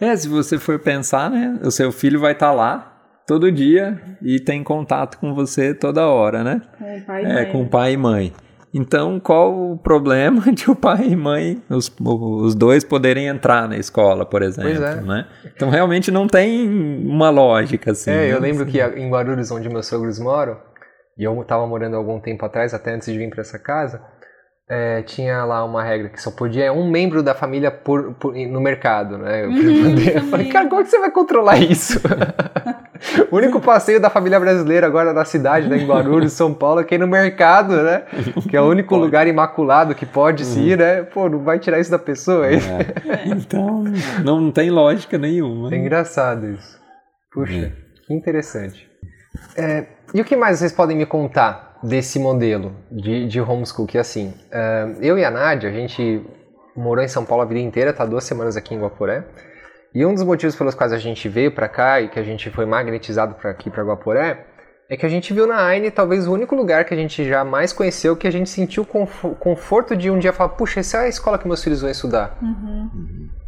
[0.00, 1.58] É, se você for pensar, né?
[1.62, 2.94] O seu filho vai estar lá
[3.26, 6.62] todo dia e tem contato com você toda hora, né?
[6.78, 7.52] Com o pai e É, mãe.
[7.52, 8.32] com pai e mãe.
[8.72, 13.76] Então, qual o problema de o pai e mãe, os, os dois poderem entrar na
[13.76, 15.00] escola, por exemplo, Pois é.
[15.00, 15.26] né?
[15.56, 16.68] Então, realmente não tem
[17.04, 18.10] uma lógica, assim.
[18.10, 18.32] É, né?
[18.32, 20.58] eu lembro que em Guarulhos, onde meus sogros moram,
[21.16, 24.00] e eu estava morando algum tempo atrás, até antes de vir para essa casa,
[24.70, 28.60] é, tinha lá uma regra que só podia um membro da família por, por- no
[28.60, 29.44] mercado, né?
[29.46, 29.50] Eu,
[30.14, 31.98] eu falei, cara, como é que você vai controlar isso?
[33.30, 36.84] o único passeio da família brasileira agora na cidade, né, em Guarulhos, São Paulo, é
[36.84, 38.02] que ir no mercado, né?
[38.48, 41.02] Que é o único lugar imaculado que pode se ir, né?
[41.02, 42.46] Pô, não vai tirar isso da pessoa?
[42.46, 42.58] É,
[43.26, 43.84] Então,
[44.24, 45.72] não tem lógica nenhuma.
[45.72, 46.78] é engraçado isso.
[47.32, 47.72] Puxa,
[48.06, 48.88] que interessante.
[49.56, 53.86] É, e o que mais vocês podem me contar desse modelo de, de homeschool?
[53.86, 56.24] Que assim, é, eu e a Nádia, a gente
[56.76, 59.24] morou em São Paulo a vida inteira, tá duas semanas aqui em Guaporé.
[59.94, 62.50] E um dos motivos pelos quais a gente veio para cá e que a gente
[62.50, 64.46] foi magnetizado para aqui para Guaporé
[64.90, 67.72] é que a gente viu na Aine talvez o único lugar que a gente jamais
[67.72, 71.08] conheceu que a gente sentiu confo- conforto de um dia falar, puxa, essa é a
[71.08, 72.38] escola que meus filhos vão estudar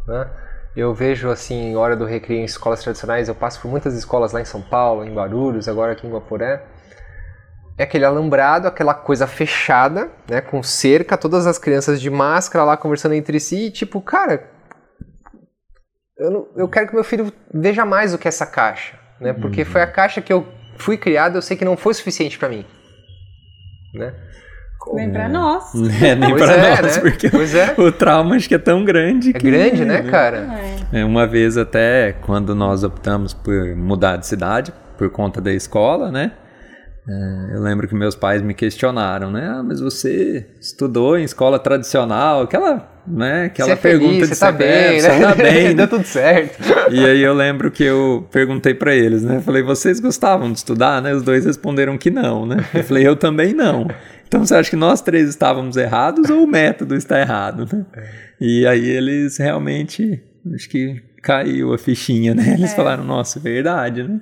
[0.07, 0.27] né?
[0.75, 4.39] Eu vejo assim, hora do recreio em escolas tradicionais, eu passo por muitas escolas lá
[4.39, 6.63] em São Paulo, em Guarulhos, agora aqui em Guaporé.
[7.77, 12.77] É aquele alambrado, aquela coisa fechada, né, com cerca, todas as crianças de máscara lá
[12.77, 14.43] conversando entre si, e tipo, cara,
[16.21, 19.33] eu, não- eu quero que meu filho veja mais do que essa caixa, né?
[19.33, 22.49] Porque foi a caixa que eu fui criado, eu sei que não foi suficiente pra
[22.49, 22.65] mim,
[23.93, 24.13] né?
[24.93, 25.71] Nem pra nós.
[26.03, 27.01] É, nem Pois pra é, nós, né?
[27.03, 27.75] porque Pois é.
[27.77, 29.45] o trauma acho que é tão grande É que...
[29.51, 30.47] grande, né, cara?
[30.91, 31.01] É.
[31.01, 36.11] É, uma vez até quando nós optamos por mudar de cidade por conta da escola,
[36.11, 36.31] né?
[37.07, 39.47] É, eu lembro que meus pais me questionaram, né?
[39.55, 43.45] Ah, mas você estudou em escola tradicional, aquela, né?
[43.45, 44.99] Aquela Você é feliz, pergunta você de tá ser- bem, é, né?
[44.99, 45.73] Você tá bem, né?
[45.73, 46.59] Deu tudo certo.
[46.91, 49.39] E aí eu lembro que eu perguntei pra eles, né?
[49.41, 51.13] Falei, vocês gostavam de estudar, né?
[51.13, 52.57] Os dois responderam que não, né?
[52.73, 53.87] Eu falei, eu também não.
[54.27, 57.85] Então você acha que nós três estávamos errados ou o método está errado, né?
[58.39, 60.21] E aí eles realmente,
[60.55, 62.55] acho que caiu a fichinha, né?
[62.57, 64.19] Eles falaram, nossa, é verdade, né?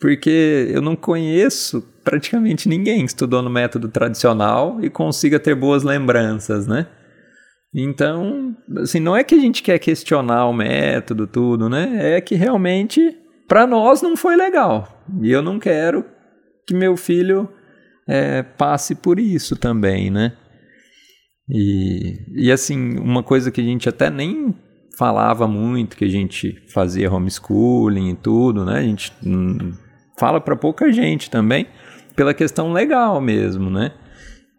[0.00, 5.84] Porque eu não conheço praticamente ninguém que estudou no método tradicional e consiga ter boas
[5.84, 6.86] lembranças, né?
[7.74, 12.16] Então, assim, não é que a gente quer questionar o método, tudo, né?
[12.16, 13.16] É que realmente,
[13.48, 15.04] para nós, não foi legal.
[15.22, 16.04] E eu não quero
[16.66, 17.48] que meu filho
[18.06, 20.36] é, passe por isso também, né?
[21.48, 24.54] E, e, assim, uma coisa que a gente até nem
[24.96, 28.78] falava muito, que a gente fazia homeschooling e tudo, né?
[28.78, 29.72] A gente hum,
[30.18, 31.66] fala para pouca gente também,
[32.14, 33.92] pela questão legal mesmo, né?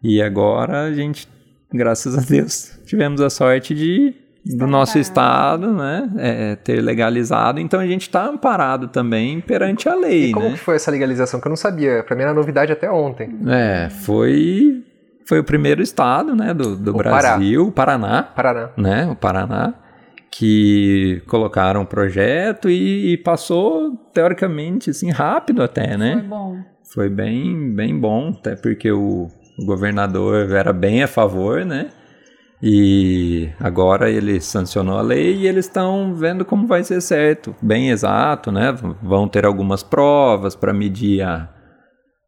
[0.02, 1.26] E agora a gente,
[1.74, 4.14] graças a Deus, tivemos a sorte de
[4.46, 7.58] do nosso estado, né, é, ter legalizado.
[7.60, 10.52] Então a gente está amparado também perante a lei, E como né?
[10.52, 11.40] que foi essa legalização?
[11.40, 12.02] Que eu não sabia.
[12.02, 13.34] Pra mim era novidade até ontem.
[13.48, 14.84] É, foi
[15.26, 17.10] foi o primeiro estado, né, do, do O Pará.
[17.36, 18.68] Brasil, o Paraná, Paraná.
[18.76, 19.72] né, o Paraná,
[20.30, 26.14] que colocaram o projeto e, e passou teoricamente assim rápido até, né?
[26.18, 26.56] Foi bom.
[26.92, 29.28] Foi bem, bem bom, até porque o,
[29.58, 31.90] o governador era bem a favor, né?
[32.62, 37.90] E agora ele sancionou a lei e eles estão vendo como vai ser certo, bem
[37.90, 38.72] exato, né?
[39.02, 41.48] Vão ter algumas provas para medir a-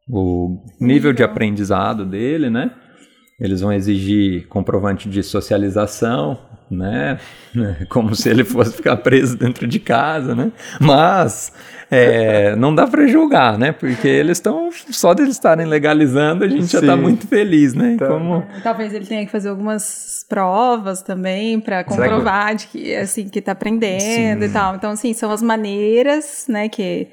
[0.09, 2.71] o nível de aprendizado dele, né?
[3.39, 6.39] Eles vão exigir comprovante de socialização,
[6.71, 7.19] né?
[7.91, 10.51] Como se ele fosse ficar preso dentro de casa, né?
[10.81, 11.53] Mas
[11.91, 13.73] é, não dá para julgar, né?
[13.73, 17.03] Porque eles estão só deles estarem legalizando, a gente já está Sim.
[17.03, 17.97] muito feliz, né?
[17.99, 18.07] Tá.
[18.09, 22.95] Como Talvez ele tenha que fazer algumas provas também para Será que- comprovar de que
[22.97, 24.77] assim que tá aprendendo e tal.
[24.77, 27.07] Então assim, são as maneiras, né, que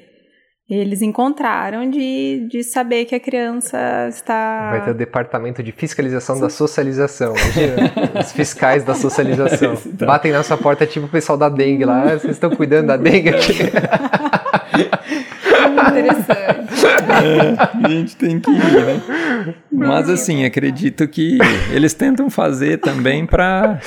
[0.68, 3.76] eles encontraram de, de saber que a criança
[4.08, 7.34] está Vai ter o departamento de fiscalização da socialização.
[7.36, 9.76] Imagina, os fiscais da socialização.
[10.06, 12.02] Batem na sua porta, tipo o pessoal da dengue lá.
[12.04, 13.52] "Ah, Vocês estão cuidando da dengue aqui?
[15.88, 16.63] interessante.
[17.82, 19.54] A gente tem que ir, né?
[19.70, 21.38] Mas assim, acredito que
[21.72, 23.78] eles tentam fazer também para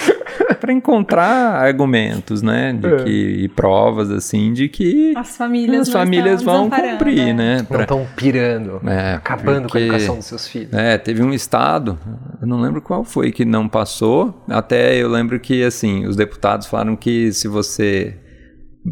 [0.60, 2.74] para encontrar argumentos, né?
[2.74, 2.96] De É.
[3.04, 7.58] que, e provas assim de que As famílias as não famílias vão cumprir, né?
[7.60, 10.74] Não Pra- estão pirando, É, acabando com a porque- educação dos seus filhos.
[10.74, 11.98] É, teve um estado,
[12.42, 14.44] eu não lembro qual foi, que não passou.
[14.50, 18.16] Até eu lembro que, assim, os deputados falaram que se você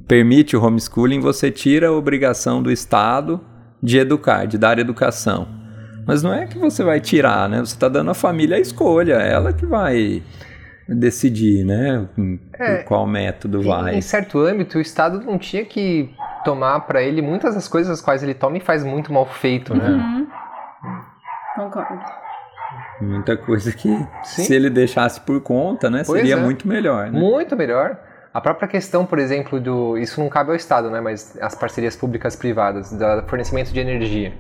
[0.08, 3.42] permite o homeschooling, você tira a obrigação do Estado
[3.86, 5.48] de educar, de dar educação.
[6.08, 7.60] Mas não é que você vai tirar, né?
[7.60, 10.22] Você está dando à família a escolha, é ela que vai
[10.88, 12.08] decidir, né?
[12.60, 12.78] É.
[12.78, 13.96] Por qual método Em- vai.
[13.96, 18.02] Em certo âmbito, o Estado não tinha que tomar para ele muitas das coisas as
[18.02, 19.88] quais ele toma e faz muito mal feito, né?
[19.90, 20.28] Uhum.
[21.56, 22.00] Concordo.
[23.02, 23.90] Muita coisa que,
[24.24, 24.44] Sim.
[24.44, 26.04] se ele deixasse por conta, né?
[26.06, 26.40] Pois seria é.
[26.40, 27.20] muito melhor, né?
[27.20, 27.98] Muito melhor.
[28.36, 29.98] A própria questão, por exemplo, do.
[29.98, 31.00] Isso não cabe ao Estado, né?
[31.00, 34.34] Mas as parcerias públicas privadas, do fornecimento de energia.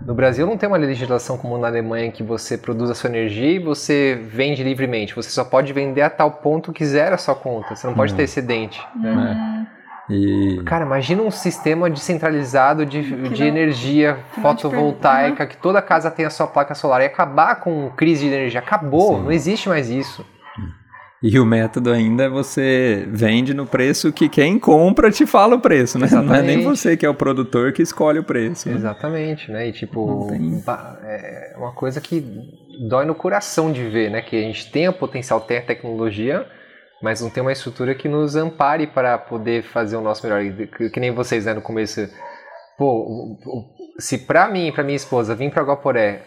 [0.00, 3.50] No Brasil não tem uma legislação como na Alemanha que você produz a sua energia
[3.52, 5.14] e você vende livremente.
[5.14, 7.76] Você só pode vender a tal ponto que zera a sua conta.
[7.76, 8.16] Você não pode Hum.
[8.16, 8.82] ter excedente.
[8.94, 9.12] né?
[9.12, 9.66] Uhum.
[10.08, 16.10] E Cara, imagina um sistema descentralizado de, de não- energia que fotovoltaica, que toda casa
[16.10, 18.60] tem a sua placa solar e acabar com crise de energia.
[18.60, 19.22] Acabou, Sim.
[19.24, 20.24] não existe mais isso.
[21.22, 25.60] E o método ainda é você vende no preço que quem compra te fala o
[25.60, 26.06] preço, né?
[26.10, 26.64] Não é nem Exatamente.
[26.64, 28.68] você que é o produtor que escolhe o preço.
[28.68, 28.74] né?
[28.76, 29.68] Exatamente, né?
[29.68, 30.28] E tipo,
[30.64, 32.22] ba- é uma coisa que
[32.88, 34.20] dói no coração de ver, né?
[34.20, 36.46] Que a gente tem o potencial, tem a tecnologia,
[37.02, 40.42] mas não tem uma estrutura que nos ampare para poder fazer o nosso melhor.
[40.90, 41.54] Que, nem vocês, né?
[41.54, 42.06] No começo,
[42.76, 43.38] pô,
[43.98, 46.22] se pra mim, pra minha esposa, vir pra Guaporé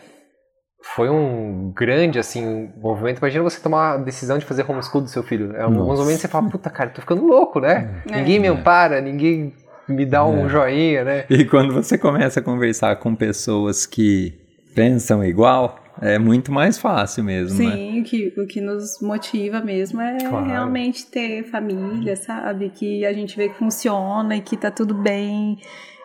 [0.81, 3.19] foi um grande, assim, movimento.
[3.19, 5.53] Imagina você tomar a decisão de fazer homeschool do seu filho.
[5.55, 6.01] Em alguns Nossa.
[6.01, 8.01] momentos você fala, puta, cara, tô ficando louco, né?
[8.09, 8.17] É.
[8.19, 8.49] Ninguém me É.
[8.49, 9.53] ampara, ninguém
[9.87, 10.49] me dá um É.
[10.49, 11.25] joinha, né?
[11.29, 14.33] E quando você começa a conversar com pessoas que
[14.73, 17.75] pensam igual, é muito mais fácil mesmo, né?
[17.75, 20.45] Sim, o que, o que nos motiva mesmo é Claro.
[20.45, 22.69] realmente ter família, sabe?
[22.69, 25.57] Que a gente vê que funciona e que tá tudo bem.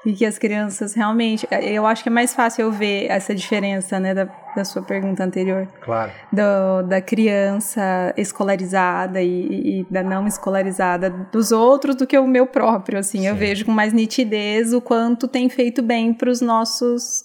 [0.07, 1.47] E que as crianças realmente.
[1.63, 5.25] Eu acho que é mais fácil eu ver essa diferença, né, da, da sua pergunta
[5.25, 5.67] anterior.
[5.81, 6.13] Claro.
[6.31, 12.47] do- da criança escolarizada e, e da não escolarizada dos outros do que o meu
[12.47, 13.27] próprio, assim.
[13.27, 13.41] Eu Sim.
[13.41, 17.25] vejo com mais nitidez o quanto tem feito bem para os nossos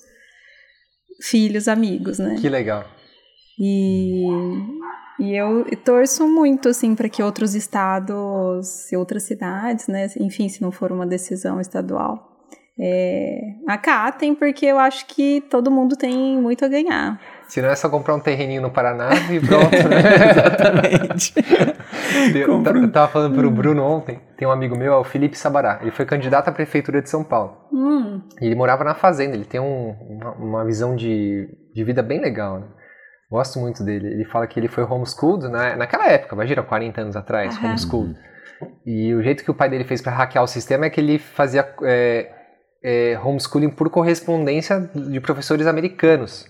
[1.21, 2.35] filhos, amigos, né?
[2.39, 2.85] Que legal.
[3.59, 4.23] E,
[5.19, 10.07] e eu torço muito, assim, para que outros estados e outras cidades, né?
[10.17, 12.28] Enfim, se não for uma decisão estadual,
[12.81, 17.19] é, acatem, porque eu acho que todo mundo tem muito a ganhar.
[17.47, 19.99] Se não é só comprar um terreninho no Paraná e pronto, né?
[20.29, 21.33] Exatamente.
[22.35, 25.79] Eu eu tava falando pro Bruno ontem, tem um amigo meu, é o Felipe Sabará.
[25.81, 27.55] Ele foi candidato à prefeitura de São Paulo.
[27.71, 32.01] Hum, E ele morava na fazenda, ele tem um- uma, uma visão de, de vida
[32.01, 32.67] bem legal, né?
[33.31, 34.07] Gosto muito dele.
[34.07, 37.67] Ele fala que ele foi homeschooled na, naquela época, imagina, 40 anos atrás, Aham.
[37.67, 38.15] homeschooled.
[38.85, 41.19] E o jeito que o pai dele fez para hackear o sistema é que ele
[41.19, 42.29] fazia é,
[42.83, 46.47] é, homeschooling por correspondência de professores americanos.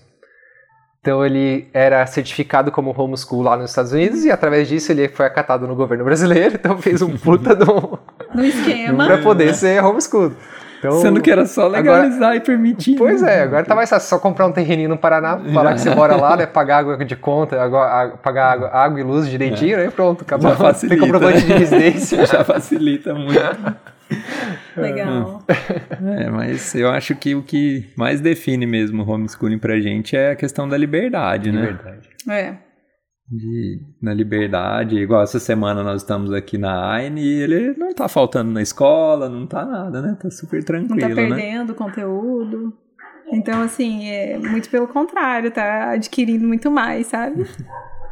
[1.00, 5.24] Então ele era certificado como homeschool lá nos Estados Unidos e através disso ele foi
[5.24, 7.98] acatado no governo brasileiro, então fez um puta do
[8.34, 9.06] no esquema.
[9.06, 10.32] para poder ser homeschool.
[10.80, 12.96] Então, Sendo que era só legalizar e permitir.
[12.96, 13.40] Pois né?
[13.40, 16.16] é, agora tá mais fácil, só comprar um terreninho no Paraná, falar que você mora
[16.16, 17.56] lá, né, pagar água de conta,
[18.22, 20.50] pagar água, água e luz direitinho, né, pronto, acabou.
[20.50, 21.46] Já facilita, Tem comprovante né?
[21.46, 22.24] de residência.
[22.26, 23.38] Já facilita muito.
[24.74, 25.42] Legal.
[25.48, 30.30] É, mas eu acho que o que mais define mesmo o homeschooling pra gente é
[30.30, 31.62] a questão da liberdade, né?
[31.62, 32.08] Verdade.
[32.28, 32.69] É.
[33.30, 38.08] De, na liberdade, igual essa semana nós estamos aqui na AINE e ele não tá
[38.08, 40.18] faltando na escola, não tá nada, né?
[40.20, 41.14] Tá super Não tranquilo, tá né?
[41.14, 42.72] perdendo conteúdo.
[43.32, 47.44] Então, assim, é muito pelo contrário, tá adquirindo muito mais, sabe?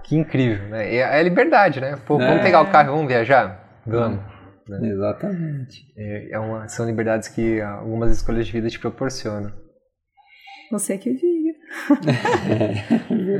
[0.05, 0.95] Que incrível, né?
[0.95, 1.95] É a liberdade, né?
[2.07, 2.43] Pô, vamos É.
[2.43, 3.83] pegar o carro e vamos viajar?
[3.87, 4.21] Vamos.
[4.83, 5.85] Exatamente.
[5.99, 9.53] É, é uma, são liberdades que algumas escolhas de vida te proporcionam.
[10.71, 11.48] Você que diga,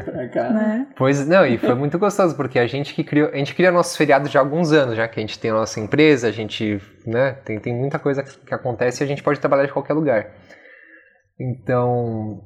[0.05, 0.51] Pra cá.
[0.51, 0.87] né?
[0.97, 3.97] Pois não, e foi muito gostoso, porque a gente que criou, a gente cria nossos
[3.97, 6.81] feriados já há alguns anos, já que a gente tem a nossa empresa, a gente,
[7.07, 10.27] né, tem, tem muita coisa que acontece e a gente pode trabalhar de qualquer lugar.
[11.41, 12.43] Então,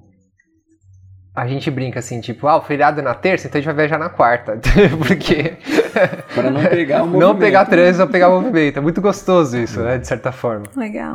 [1.34, 3.86] a gente brinca assim, tipo, ah, o feriado é na terça, então a gente vai
[3.86, 4.60] viajar na quarta,
[5.06, 5.54] porque
[6.34, 7.38] Para não pegar o não movimento.
[7.38, 8.76] pegar trânsito, não pegar movimento.
[8.78, 10.64] É muito gostoso isso, né, de certa forma.
[10.76, 11.14] Legal.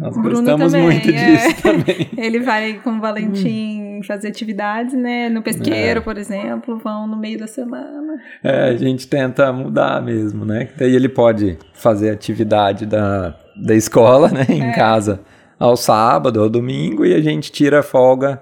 [0.00, 1.12] Nós O Bruno gostamos também, muito é.
[1.12, 2.10] disso também.
[2.16, 5.28] Ele vai com o Valentim fazer atividades, né?
[5.28, 6.02] No pesqueiro, É.
[6.02, 8.14] por exemplo, vão no meio da semana.
[8.42, 10.68] É, a gente tenta mudar mesmo, né?
[10.78, 14.46] Daí ele pode fazer atividade da, da escola, né?
[14.48, 14.72] Em É.
[14.72, 15.20] casa
[15.58, 18.40] ao sábado, ao domingo, e a gente tira folga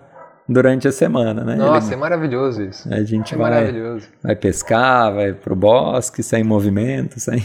[0.48, 1.54] durante a semana, né?
[1.56, 2.92] Nossa, é Ele- maravilhoso isso.
[2.92, 4.08] a gente É vai, maravilhoso.
[4.22, 7.40] vai pescar, vai pro bosque, sem movimento, sem,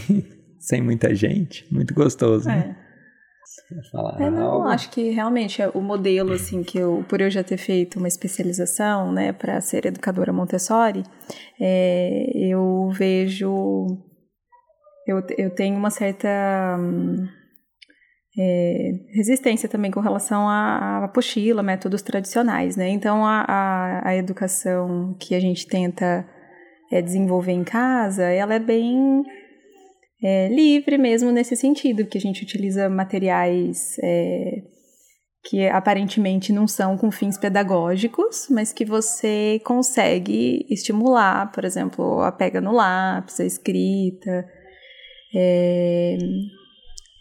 [0.58, 1.66] sem muita gente.
[1.72, 2.76] Muito gostoso, né?
[2.80, 2.84] É.
[3.90, 4.68] Falar É, não, algo?
[4.68, 8.06] acho que realmente é o modelo, assim, que eu, por eu já ter feito uma
[8.08, 11.02] especialização, né, para ser educadora Montessori,
[11.60, 13.86] é, eu vejo.
[15.06, 16.28] Eu, eu tenho uma certa
[16.78, 17.26] hum,
[18.36, 22.88] é, resistência também com relação à, apostila, métodos tradicionais, né?
[22.88, 26.26] Então, a, a, a educação que a gente tenta
[26.90, 29.22] é, desenvolver em casa, ela é bem
[30.22, 34.62] é, livre mesmo nesse sentido, porque a gente utiliza materiais é,
[35.44, 42.32] que aparentemente não são com fins pedagógicos, mas que você consegue estimular, por exemplo, a
[42.32, 44.44] pega no lápis, a escrita.
[45.36, 46.16] É,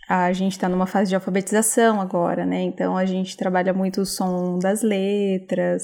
[0.08, 2.62] a gente está numa fase de alfabetização agora, né?
[2.62, 5.84] Então a gente trabalha muito o som das letras.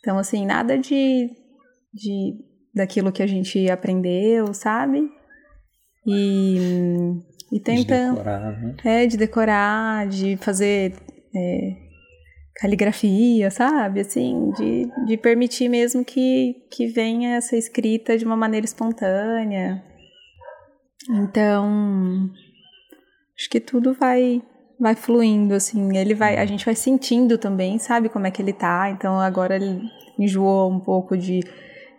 [0.00, 1.28] Então, assim, nada de,
[1.92, 2.34] de
[2.74, 5.08] daquilo que a gente aprendeu, sabe?
[6.06, 6.56] E,
[7.52, 8.16] e De tentando.
[8.16, 8.76] decorar, né?
[8.84, 10.94] É, de decorar, de fazer
[11.34, 11.88] é,
[12.56, 14.00] caligrafia, sabe?
[14.00, 19.82] Assim, de, de permitir mesmo que, que venha essa escrita de uma maneira espontânea.
[21.10, 22.30] Então,
[23.38, 24.42] acho que tudo vai
[24.80, 25.96] vai fluindo, assim.
[25.96, 28.90] Ele vai, a gente vai sentindo também, sabe como é que ele tá.
[28.90, 29.80] Então, agora ele
[30.18, 31.40] enjoou um pouco de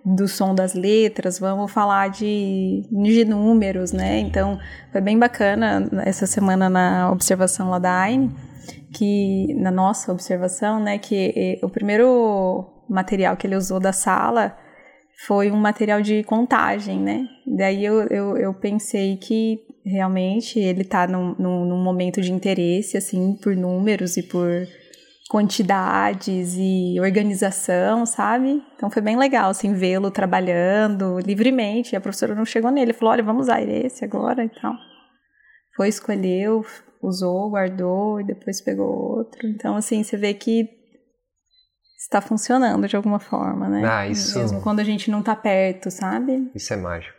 [0.05, 4.19] do som das letras, vamos falar de, de números, né?
[4.19, 4.57] Então,
[4.91, 8.31] foi bem bacana essa semana na observação lá da AINE,
[8.93, 14.57] que na nossa observação, né, que o primeiro material que ele usou da sala
[15.27, 17.27] foi um material de contagem, né?
[17.45, 22.97] Daí eu, eu, eu pensei que realmente ele tá num, num, num momento de interesse,
[22.97, 24.67] assim, por números e por
[25.29, 28.63] quantidades e organização, sabe?
[28.75, 31.95] Então foi bem legal, assim, vê-lo trabalhando livremente.
[31.95, 34.73] A professora não chegou nele, falou, olha, vamos usar esse agora e tal.
[35.75, 36.65] Foi, escolheu,
[37.01, 39.47] usou, guardou e depois pegou outro.
[39.47, 40.67] Então, assim, você vê que
[41.97, 43.85] está funcionando de alguma forma, né?
[43.85, 46.49] Ah, isso- Mesmo quando a gente não tá perto, sabe?
[46.55, 47.18] Isso é mágico.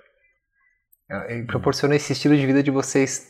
[1.11, 3.27] É, Ele proporciona esse estilo de vida de vocês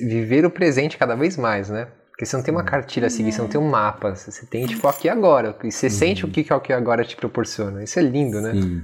[0.00, 1.88] viver o presente cada vez mais, né?
[2.10, 4.12] Porque você não tem uma cartilha a seguir, você não tem um mapa.
[4.12, 5.56] Você tem, tipo, o aqui agora.
[5.62, 7.84] E você sente o que, que o aqui agora te proporciona.
[7.84, 8.54] Isso é lindo, né?
[8.54, 8.82] Sim.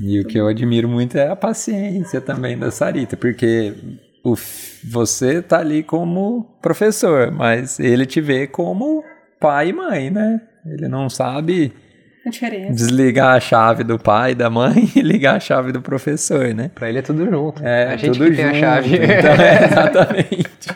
[0.00, 3.74] E o que eu admiro muito é a paciência também da Sarita, porque
[4.24, 4.34] o,
[4.90, 9.04] você tá ali como professor, mas ele te vê como
[9.40, 10.40] pai e mãe, né?
[10.66, 11.72] Ele não sabe
[12.26, 12.72] A diferença.
[12.72, 16.70] desligar a chave do pai e da mãe e ligar a chave do professor, né?
[16.74, 17.62] Pra ele é tudo junto.
[17.62, 18.94] É, a gente tudo que tem a junto, chave.
[18.96, 20.68] Então, é, exatamente.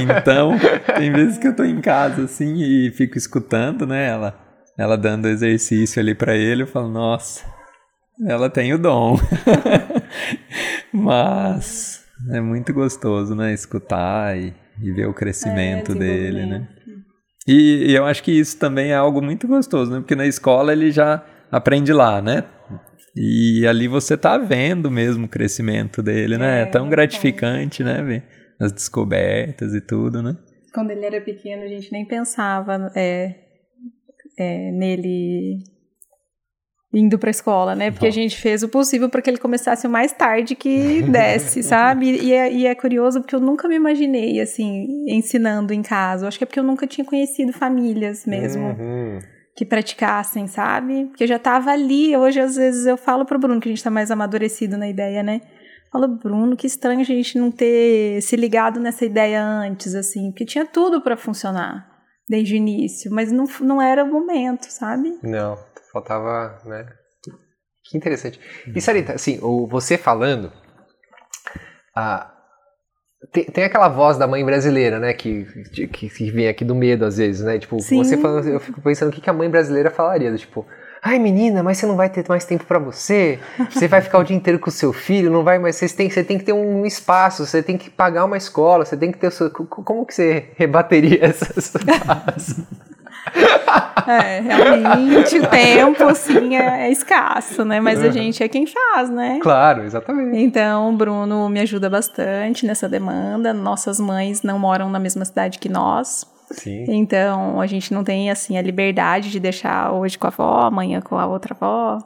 [0.00, 0.58] Então,
[0.96, 4.38] tem vezes que eu tô em casa assim e fico escutando, né, ela,
[4.78, 7.44] ela dando exercício ali pra ele, eu falo, nossa,
[8.26, 9.18] ela tem o dom.
[10.92, 16.68] Mas é muito gostoso, né, escutar e, e ver o crescimento É, dele, né?
[17.46, 19.98] E, e eu acho que isso também é algo muito gostoso, né?
[20.00, 22.44] Porque na escola ele já aprende lá, né?
[23.14, 26.60] E ali você tá vendo mesmo o crescimento dele, né?
[26.60, 28.02] É É, tão gratificante, né?
[28.02, 28.24] Ver
[28.60, 30.36] as descobertas e tudo, né?
[30.72, 33.34] Quando ele era pequeno, a gente nem pensava é,
[34.38, 35.58] é, nele
[36.92, 37.90] indo pra escola, né?
[37.90, 41.62] Porque a gente fez o possível para que ele começasse o mais tarde que desse,
[41.62, 42.10] sabe?
[42.22, 46.24] E é, e é curioso porque eu nunca me imaginei, assim, ensinando em casa.
[46.24, 49.18] Eu acho que é porque eu nunca tinha conhecido famílias mesmo Uhum.
[49.56, 51.06] que praticassem, sabe?
[51.06, 52.14] Porque eu já tava ali.
[52.16, 55.22] Hoje, às vezes, eu falo pro Bruno que a gente tá mais amadurecido na ideia,
[55.22, 55.40] né?
[55.90, 60.44] Falo, Bruno, que estranho a gente não ter se ligado nessa ideia antes, assim, porque
[60.46, 61.86] tinha tudo para funcionar
[62.28, 65.18] desde o início, mas não, não era o momento, sabe?
[65.22, 65.58] Não,
[65.92, 66.86] faltava, né?
[67.84, 68.40] Que interessante.
[68.74, 70.52] E Sarita, assim, o, você falando,
[71.94, 72.30] ah,
[73.32, 75.12] tem, tem aquela voz da mãe brasileira, né?
[75.12, 77.58] Que, que, que vem aqui do medo às vezes, né?
[77.58, 77.98] Tipo, Sim.
[77.98, 80.66] você falando, eu fico pensando o que, que a mãe brasileira falaria, do tipo.
[81.04, 83.40] Ai, menina, mas você não vai ter mais tempo pra você.
[83.70, 85.74] Você vai ficar o dia inteiro com o seu filho, não vai mais.
[85.74, 88.96] Você tem, você tem que ter um espaço, você tem que pagar uma escola, você
[88.96, 89.50] tem que ter o seu.
[89.50, 92.60] co- Como que você rebateria essas falas?
[94.06, 97.80] É, realmente o tempo, assim, é, é escasso, né?
[97.80, 99.38] Mas a gente é quem faz, né?
[99.40, 100.38] Claro, exatamente.
[100.38, 103.52] Então, o Bruno me ajuda bastante nessa demanda.
[103.52, 106.26] Nossas mães não moram na mesma cidade que nós.
[106.50, 106.84] Sim.
[106.88, 111.00] Então, a gente não tem, assim, a liberdade de deixar hoje com a avó, amanhã
[111.00, 111.98] com a outra avó.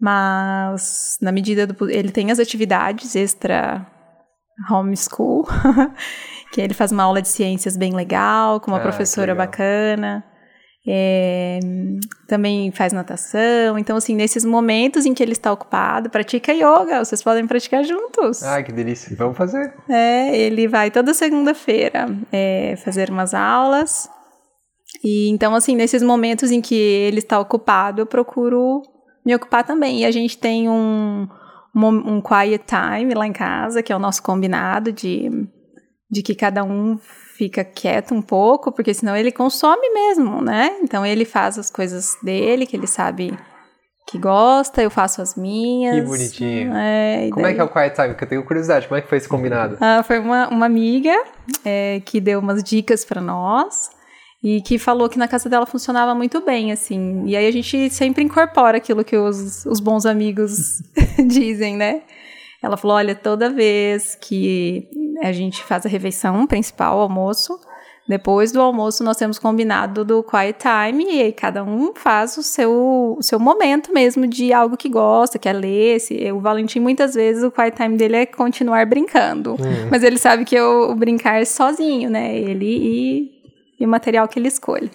[0.00, 1.90] Mas, na medida do...
[1.90, 3.86] Ele tem as atividades extra
[4.70, 5.46] homeschool,
[6.56, 10.24] que ele faz uma aula de ciências bem legal, com uma Ah, professora bacana.
[10.88, 11.60] É,
[12.26, 13.78] também faz natação.
[13.78, 17.04] Então, assim, nesses momentos em que ele está ocupado, pratica yoga.
[17.04, 18.42] Vocês podem praticar juntos.
[18.42, 19.14] Ai, que delícia.
[19.18, 19.74] Vamos fazer.
[19.86, 24.08] É, ele vai toda segunda-feira é, fazer umas aulas.
[25.04, 28.80] E então, assim, nesses momentos em que ele está ocupado, eu procuro
[29.26, 30.00] me ocupar também.
[30.00, 31.28] E a gente tem um,
[31.74, 35.28] um, um quiet time lá em casa, que é o nosso combinado de,
[36.10, 36.98] de que cada um
[37.36, 40.76] fica quieto um pouco, porque senão ele consome mesmo, né?
[40.82, 43.36] Então ele faz as coisas dele, que ele sabe
[44.08, 45.96] que gosta, eu faço as minhas.
[45.96, 46.72] Que bonitinho.
[46.76, 48.08] É, Como é daí- que é o Quiet Time?
[48.10, 48.86] Porque eu tenho curiosidade.
[48.86, 49.76] Como é que foi esse combinado?
[49.80, 51.12] ah, foi uma, uma amiga
[51.64, 53.90] é, que deu umas dicas pra nós
[54.44, 57.24] e que falou que na casa dela funcionava muito bem, assim.
[57.26, 60.80] E aí a gente sempre incorpora aquilo que os, os bons amigos
[61.26, 62.02] dizem, né?
[62.62, 64.88] Ela falou: olha, toda vez que
[65.22, 67.58] a gente faz a refeição principal, o almoço,
[68.08, 72.42] depois do almoço nós temos combinado do quiet time e aí cada um faz o
[72.42, 75.98] seu, o seu momento mesmo de algo que gosta, quer ler.
[75.98, 79.56] Se, o Valentim, muitas vezes, o quiet time dele é continuar brincando.
[79.90, 82.36] Mas ele sabe que eu, o brincar é sozinho, né?
[82.36, 83.30] Ele e,
[83.80, 84.90] e o material que ele escolhe.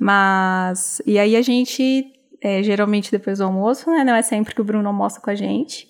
[0.00, 1.00] Mas.
[1.06, 2.06] E aí a gente,
[2.42, 4.02] é, geralmente depois do almoço, né?
[4.02, 5.86] Não é sempre que o Bruno almoça com a gente.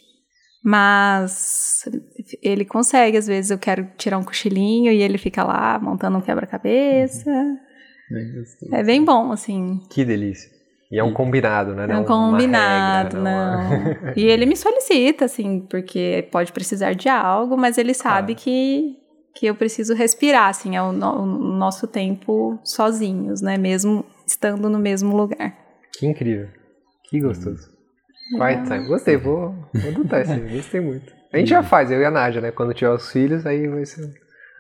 [0.63, 1.85] Mas
[2.43, 6.21] ele consegue, às vezes eu quero tirar um cochilinho e ele fica lá montando um
[6.21, 7.31] quebra-cabeça.
[8.73, 9.81] É bem bom, assim.
[9.91, 10.51] Que delícia.
[10.93, 11.85] E é um combinado, né?
[11.85, 13.79] É Não um combinado, uma regra, não.
[13.81, 18.41] uma- E ele me solicita, assim, porque pode precisar de algo, mas ele sabe Claro.
[18.45, 18.97] que,
[19.37, 23.57] que eu preciso respirar, assim, é o, no- o nosso tempo sozinhos, né?
[23.57, 25.57] Mesmo estando no mesmo lugar.
[25.97, 26.49] Que incrível.
[27.09, 27.69] Que gostoso.
[28.37, 28.87] Quiet Time.
[28.87, 30.57] Gostei, vou, vou adotar esse aí.
[30.57, 31.13] Gostei muito.
[31.33, 32.51] A gente já faz, eu e a Nádia, né?
[32.51, 34.09] Quando tiver os filhos, aí vai ser...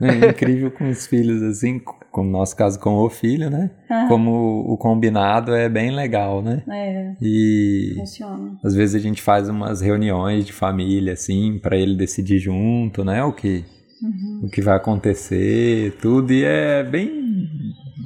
[0.02, 1.78] É incrível com os filhos, assim,
[2.10, 3.70] como no nosso caso com o filho, né?
[3.90, 4.06] Ah.
[4.08, 6.62] Como o combinado é bem legal, né?
[6.70, 8.56] É, E funciona.
[8.64, 13.22] às vezes a gente faz umas reuniões de família, assim, para ele decidir junto, né?
[13.24, 13.62] O que,
[14.42, 16.32] o que vai acontecer, tudo.
[16.32, 17.10] E é bem,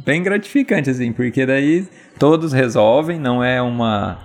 [0.04, 1.86] bem gratificante, assim, porque daí
[2.18, 4.18] todos resolvem, não é uma,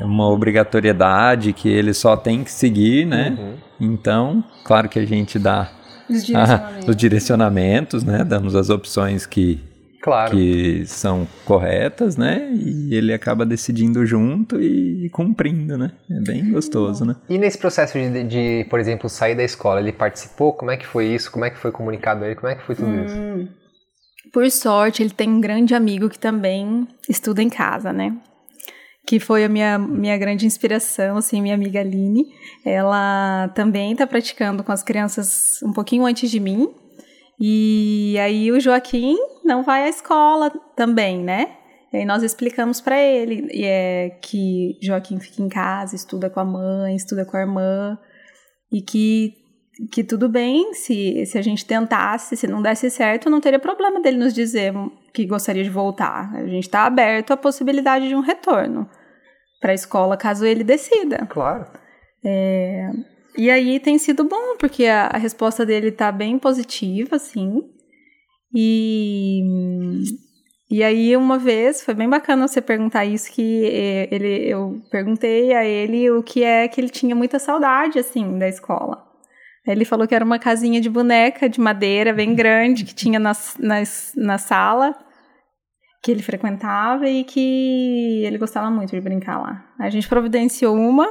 [0.00, 3.36] uma obrigatoriedade que ele só tem que seguir, né?
[3.38, 3.54] Uhum.
[3.80, 5.70] Então, claro que a gente dá
[6.08, 6.88] Os direcionamentos.
[6.88, 8.24] os direcionamentos, né?
[8.24, 9.60] Damos as opções que,
[10.02, 10.30] Claro.
[10.32, 12.50] que são corretas, né?
[12.52, 15.92] E ele acaba decidindo junto e cumprindo, né?
[16.10, 17.16] É bem gostoso, né?
[17.28, 20.52] E nesse processo de, de, por exemplo, sair da escola, ele participou?
[20.52, 21.30] Como é que foi isso?
[21.30, 22.36] Como é que foi comunicado a ele?
[22.36, 23.14] Como é que foi tudo isso?
[23.16, 23.48] Hum.
[24.32, 28.12] Por sorte, ele tem um grande amigo que também estuda em casa, né?
[29.06, 32.26] Que foi a minha, minha grande inspiração, assim, minha amiga Aline.
[32.64, 36.68] Ela também está praticando com as crianças um pouquinho antes de mim.
[37.38, 41.56] E aí o Joaquim não vai à escola também, né?
[41.92, 46.40] E aí nós explicamos para ele e é que Joaquim fica em casa, estuda com
[46.40, 47.98] a mãe, estuda com a irmã
[48.72, 49.34] e que
[49.92, 54.00] que tudo bem se, se a gente tentasse, se não desse certo, não teria problema
[54.00, 54.72] dele nos dizer
[55.16, 56.30] que gostaria de voltar.
[56.34, 58.86] A gente está aberto à possibilidade de um retorno
[59.60, 61.26] para a escola caso ele decida.
[61.30, 61.66] Claro.
[62.24, 62.90] É,
[63.38, 67.62] e aí tem sido bom, porque a, a resposta dele tá bem positiva, assim.
[68.54, 69.42] E,
[70.68, 75.54] E aí, uma vez, foi bem bacana você perguntar isso, que eh, ele, eu perguntei
[75.54, 79.04] a ele o que é que ele tinha muita saudade, assim, da escola.
[79.66, 83.32] Ele falou que era uma casinha de boneca, de madeira, bem grande, que tinha na,
[83.58, 83.82] na,
[84.16, 84.94] na sala,
[86.06, 89.64] que ele frequentava e que ele gostava muito de brincar lá.
[89.76, 91.10] A gente providenciou uma,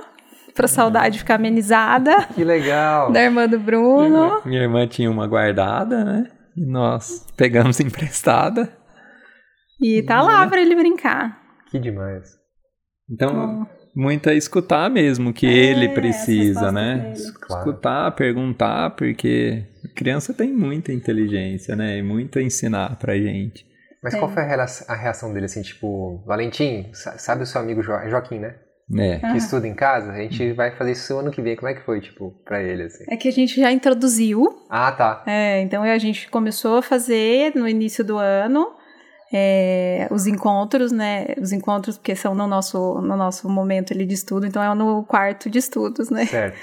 [0.53, 3.11] pra saudade ficar amenizada, Que legal.
[3.11, 4.41] da irmã do Bruno.
[4.45, 6.31] Minha irmã tinha uma guardada, né?
[6.55, 8.71] E nós pegamos emprestada.
[9.81, 11.41] E tá lá pra ele brincar.
[11.69, 12.29] Que demais.
[13.11, 17.13] Então, muito é escutar mesmo o que É, ele precisa, né?
[17.41, 17.67] Claro.
[17.69, 21.97] Escutar, perguntar, porque a criança tem muita inteligência, né?
[21.97, 23.74] E muito a ensinar pra gente.
[24.06, 27.91] Mas qual foi a reação dele, assim, tipo, Valentim, sa- sabe o seu amigo jo
[27.91, 28.56] é Joaquim, né?
[28.95, 29.18] É.
[29.32, 30.12] Que estuda em casa?
[30.12, 31.56] A gente vai fazer isso ano que vem.
[31.56, 33.03] Como é que foi, tipo, pra ele, assim?
[33.10, 35.24] É que a gente já introduziu Ah, tá.
[35.26, 38.68] É, então a gente começou a fazer no início do ano
[39.34, 41.26] é, os encontros, né?
[41.41, 45.03] Os encontros porque são no nosso, no nosso momento ali de estudo, então é no
[45.03, 46.28] quarto de estudos, né?
[46.28, 46.56] Certo.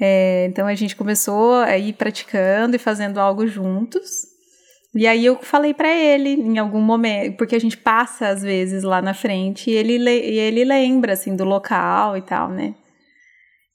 [0.00, 4.27] É, então a gente começou a ir praticando e fazendo algo juntos.
[4.98, 8.82] E aí eu falei pra ele em algum momento, porque a gente passa às vezes
[8.82, 12.74] lá na frente e ele, le- e ele lembra assim do local e tal, né?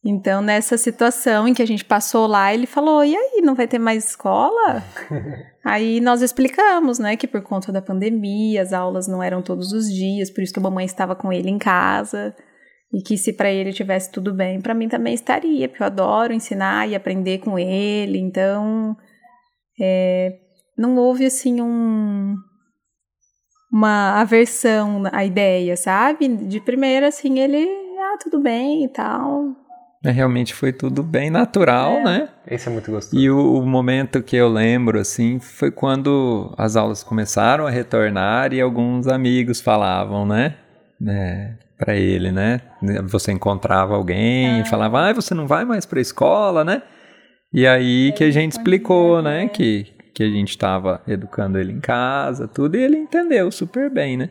[0.05, 3.67] Então nessa situação em que a gente passou lá, ele falou: "E aí, não vai
[3.67, 4.83] ter mais escola?"
[5.63, 9.87] aí nós explicamos, né, que por conta da pandemia, as aulas não eram todos os
[9.89, 12.35] dias, por isso que a mamãe estava com ele em casa.
[12.93, 16.31] E que se para ele tivesse tudo bem, para mim também estaria, porque eu adoro
[16.33, 18.19] ensinar e aprender com ele.
[18.19, 18.95] Então,
[19.81, 20.37] é,
[20.77, 22.35] não houve assim um
[23.71, 26.27] uma aversão à ideia, sabe?
[26.27, 27.67] De primeira, assim, ele,
[27.99, 29.55] ah, tudo bem e tal.
[30.05, 32.03] É, Realmente foi tudo bem natural, É.
[32.03, 32.29] né?
[32.45, 33.19] Esse é muito gostoso.
[33.19, 38.53] E o, o momento que eu lembro, assim, foi quando as aulas começaram a retornar
[38.53, 40.55] e alguns amigos falavam, né?
[41.01, 42.61] né para ele, né?
[43.05, 46.83] Você encontrava alguém e falava, ah, você não vai mais pra escola, né?
[47.51, 49.47] E aí que a gente explicou, né?
[49.47, 54.15] Que, que a gente estava educando ele em casa, tudo, e ele entendeu super bem,
[54.17, 54.29] né?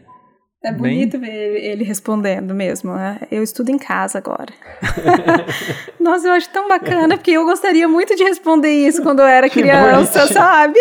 [0.65, 1.29] É Bem- bonito ver
[1.65, 2.95] ele- respondendo mesmo.
[2.95, 3.21] né?
[3.33, 4.53] Eu estudo em casa agora.
[5.99, 9.51] Nossa, eu acho tão bacana, porque eu gostaria muito de responder isso quando eu era
[9.51, 10.29] criança, bonitinho.
[10.39, 10.79] sabe?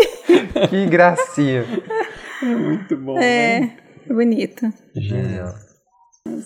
[0.70, 1.66] Que gracinha.
[2.44, 3.20] Muito bom.
[3.20, 3.70] É,
[4.08, 4.72] bonito.
[4.96, 5.54] Genial.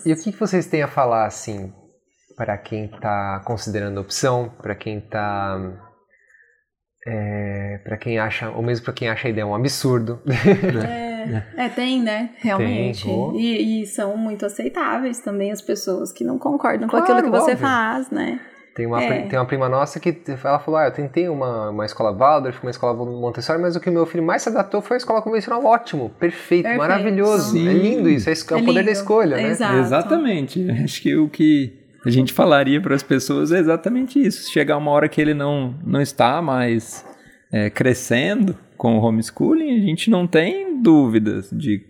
[0.04, 1.72] E o que vocês têm a falar, assim,
[2.36, 5.58] para quem tá considerando a opção, para quem tá.
[7.06, 10.20] É, para quem acha, ou mesmo para quem acha a ideia um absurdo.
[11.56, 12.30] É, tem, né?
[12.38, 13.02] Realmente.
[13.04, 17.24] Tem, e, e são muito aceitáveis também as pessoas que não concordam Claro, com aquilo
[17.24, 17.66] que você óbvio.
[17.66, 18.38] faz, né?
[18.76, 19.22] Tem uma, É.
[19.22, 22.70] tem uma prima nossa que ela falou: Ah, eu tentei uma, uma escola Waldorf, uma
[22.70, 25.64] escola Montessori, mas o que o meu filho mais se adaptou foi a escola convencional.
[25.64, 26.78] Ótimo, perfeito, Perfeito.
[26.78, 27.52] maravilhoso.
[27.52, 27.68] Sim.
[27.68, 28.90] É lindo isso, é, é o É poder da lindo.
[28.92, 29.48] escolha, né?
[29.48, 29.76] Exato.
[29.78, 30.70] Exatamente.
[30.84, 31.72] Acho que o que
[32.06, 34.50] a gente falaria para as pessoas é exatamente isso.
[34.52, 37.04] Chegar uma hora que ele não, não está mais
[37.52, 41.80] é, crescendo com o homeschooling, a gente não tem dúvidas de,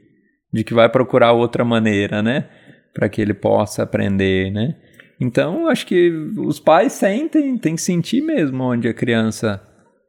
[0.52, 2.48] de que vai procurar outra maneira, né?
[2.94, 4.76] Para que ele possa aprender, né?
[5.20, 9.60] Então, acho que os pais sentem, tem que sentir mesmo onde a criança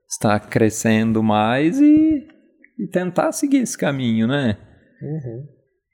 [0.10, 2.28] está crescendo mais e,
[2.80, 4.58] e tentar seguir esse caminho, né?
[5.02, 5.46] Uhum.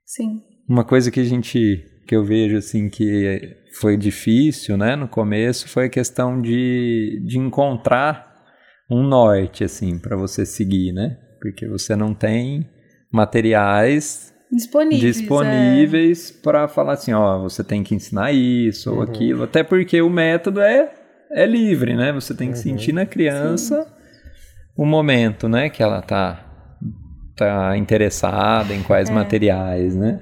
[0.06, 0.42] Sim.
[0.68, 5.68] Uma coisa que a gente que eu vejo assim que foi difícil, né, no começo,
[5.68, 8.32] foi a questão de, de encontrar
[8.90, 11.18] um norte assim para você seguir, né?
[11.42, 12.70] Porque você não tem
[13.12, 15.18] materiais Disponíveis.
[15.18, 19.04] disponíveis para falar assim, ó, você tem que ensinar isso ou Uhum.
[19.04, 20.92] aquilo, até porque o método é
[21.32, 22.12] é livre, né?
[22.14, 22.64] Você tem que Uhum.
[22.64, 23.88] sentir na criança
[24.78, 26.46] o momento, né, que ela tá
[27.36, 30.20] tá interessada em quais materiais, né?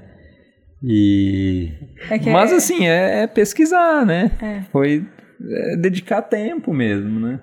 [0.84, 1.70] E
[2.10, 4.30] É que mas é- assim, é, é pesquisar, né?
[4.42, 4.62] É.
[4.72, 5.06] Foi
[5.50, 7.40] é, dedicar tempo mesmo, né?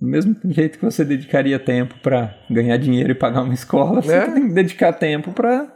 [0.00, 4.14] Do mesmo jeito que você dedicaria tempo para ganhar dinheiro e pagar uma escola, você
[4.14, 4.30] É.
[4.30, 5.72] tem que dedicar tempo para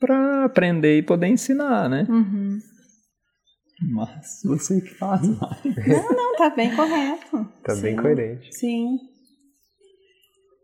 [0.00, 2.06] para aprender e poder ensinar, né?
[2.10, 2.58] Uhum.
[3.92, 5.64] Mas você que faz mais.
[5.64, 7.48] Não, não, tá bem correto.
[7.64, 8.02] Tá bem Sim.
[8.02, 8.54] coerente.
[8.54, 8.98] Sim.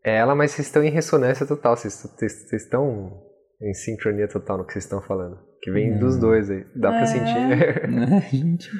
[0.05, 3.21] É ela, mas vocês estão em ressonância total, vocês, vocês, vocês estão
[3.63, 5.39] em sincronia total no que vocês estão falando.
[5.63, 7.07] Que vem dos dois aí, dá pra É.
[7.07, 7.89] sentir.
[7.91, 8.71] né, gente?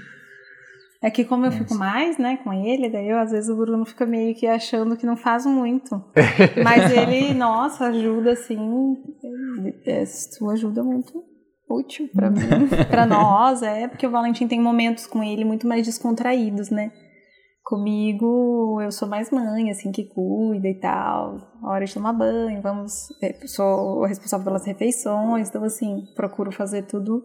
[1.03, 3.87] É que como eu fico mais, né, com ele, daí eu, às vezes o Bruno
[3.87, 5.91] fica meio que achando que não faz muito.
[6.63, 8.97] Mas ele, nossa, ajuda assim,
[9.87, 11.25] é, isso ajuda muito
[11.71, 12.39] útil pra mim,
[12.91, 16.91] pra nós, é, porque o Valentim tem momentos com ele muito mais descontraídos, né?
[17.71, 21.39] Comigo, eu sou mais mãe, assim, que cuida e tal.
[21.63, 23.09] Hora de tomar banho, vamos.
[23.23, 27.23] é, Sou responsável pelas refeições, então, assim, procuro fazer tudo.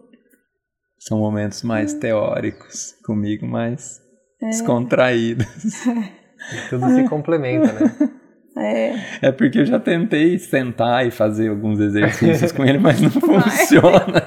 [1.00, 4.00] São momentos mais teóricos, comigo mais
[4.40, 4.46] É.
[4.50, 5.46] descontraídos.
[6.70, 7.96] Tudo se complementa, né?
[8.58, 13.10] É, É porque eu já tentei sentar e fazer alguns exercícios com ele, mas não
[13.20, 14.26] funciona.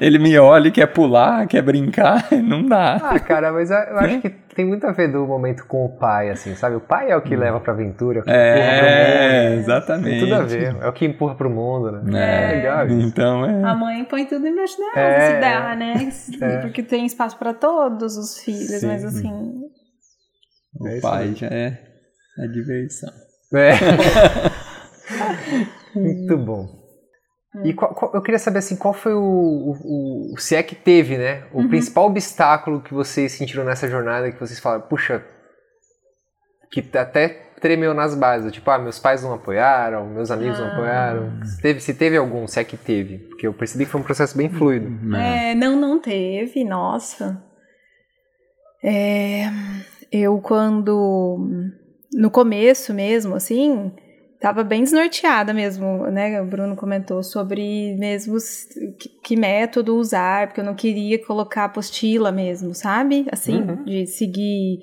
[0.00, 2.96] Ele me olha e quer pular, quer brincar, não dá.
[2.96, 5.88] Ah, cara, mas eu eu acho que tem muito a ver do momento com o
[5.98, 6.76] pai, assim, sabe?
[6.76, 9.58] O pai é o que leva pra aventura, é o que empurra pro É, mundo.
[9.60, 10.10] exatamente.
[10.10, 12.52] Tem tudo a ver, é o que empurra pro mundo, né?
[12.52, 13.06] É, legal isso.
[13.08, 13.64] Então é.
[13.64, 16.12] a mãe põe tudo embaixo da asa, É, se dá, né?
[16.42, 16.58] é.
[16.58, 18.86] Porque tem espaço pra todos os filhos, Sim.
[18.86, 19.32] mas assim.
[20.78, 21.36] O É pai mesmo.
[21.36, 21.78] já é
[22.38, 23.10] a diversão.
[23.54, 23.72] É.
[25.98, 26.82] Muito bom.
[27.64, 30.74] E qual- qual- eu queria saber assim, qual foi o, o- o- se é que
[30.74, 31.44] teve, né?
[31.52, 35.22] O principal obstáculo que vocês sentiram nessa jornada que vocês falaram, puxa,
[36.70, 37.28] que até
[37.60, 40.72] tremeu nas bases, tipo, ah, meus pais não apoiaram, meus amigos não Ah.
[40.72, 41.44] apoiaram.
[41.44, 44.04] Se teve, se teve algum, se é que teve, porque eu percebi que foi um
[44.04, 44.88] processo bem fluido.
[44.88, 45.50] né?
[45.50, 47.40] É, não, não teve, nossa.
[48.82, 49.44] É,
[50.10, 51.38] eu quando
[52.14, 53.92] no começo mesmo, assim,
[54.40, 56.40] tava bem desnorteada mesmo, né?
[56.40, 58.36] O Bruno comentou sobre mesmo
[59.22, 63.26] que método usar, porque eu não queria colocar apostila mesmo, sabe?
[63.30, 63.84] Assim, Uhum.
[63.84, 64.80] de seguir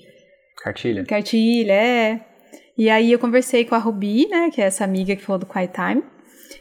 [0.63, 1.05] Cartilha.
[1.05, 2.21] Cartilha, é.
[2.77, 5.45] E aí eu conversei com a Rubi, né, que é essa amiga que falou do
[5.45, 6.03] Quiet Time.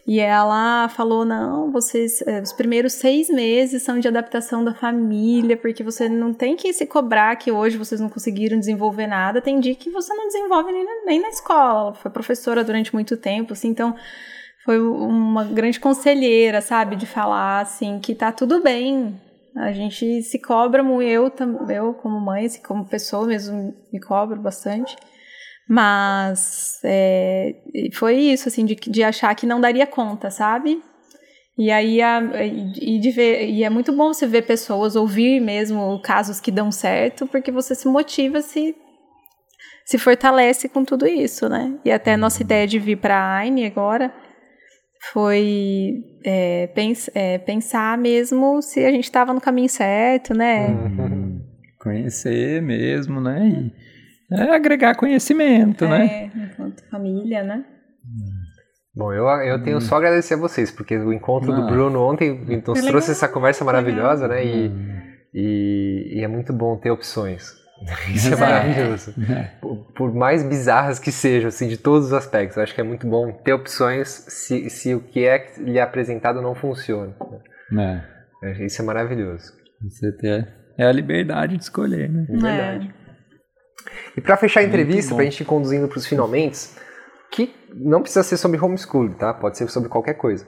[0.09, 5.55] E ela falou: não, vocês, eh, os primeiros seis meses são de adaptação da família,
[5.55, 9.43] porque você não tem que se cobrar que hoje vocês não conseguiram desenvolver nada.
[9.43, 11.81] Tem dia que você não desenvolve nem na, nem na escola.
[11.81, 13.95] Ela foi professora durante muito tempo, assim, então
[14.65, 19.15] foi uma grande conselheira, sabe, de falar assim que tá tudo bem.
[19.55, 21.31] A gente se cobra eu,
[21.69, 24.97] eu como mãe, como pessoa mesmo, me cobro bastante.
[25.69, 27.55] Mas é,
[27.93, 30.83] foi isso, assim, de, de achar que não daria conta, sabe?
[31.59, 36.01] E aí a, e, de ver, e é muito bom você ver pessoas, ouvir mesmo
[36.03, 38.75] casos que dão certo, porque você se motiva, se,
[39.85, 41.77] se fortalece com tudo isso, né?
[41.85, 44.15] E até a nossa ideia de vir para a AINE agora
[45.13, 50.69] foi é, pens, é, pensar mesmo se a gente estava no caminho certo, né?
[50.69, 51.41] Hum,
[51.79, 53.49] Conhecer mesmo, né?
[53.49, 53.98] E
[54.31, 56.07] é agregar conhecimento, né?
[56.07, 57.65] É, enquanto família, né?
[58.95, 61.67] Bom, eu, eu tenho só a agradecer a vocês, porque o encontro do Ah.
[61.67, 62.75] Bruno ontem nos legal.
[62.89, 64.45] trouxe essa conversa maravilhosa, né?
[64.45, 65.01] E, Hum.
[65.33, 67.53] e, e é muito bom ter opções.
[68.13, 69.15] Isso é maravilhoso.
[69.61, 72.57] Por, por mais bizarras que sejam, assim, de todos os aspectos.
[72.57, 76.43] Eu acho que é muito bom ter opções se, se o que é lhe apresentado
[76.43, 77.15] não funciona.
[77.79, 78.01] É.
[78.43, 79.53] É, Isso é maravilhoso.
[79.81, 82.27] Você ter é a liberdade de escolher, né?
[82.29, 82.95] É verdade.
[84.17, 86.69] E para fechar a entrevista, para a gente ir conduzindo para os finalmente,
[87.31, 89.33] que não precisa ser sobre homeschool, tá?
[89.35, 90.47] Pode ser sobre qualquer coisa.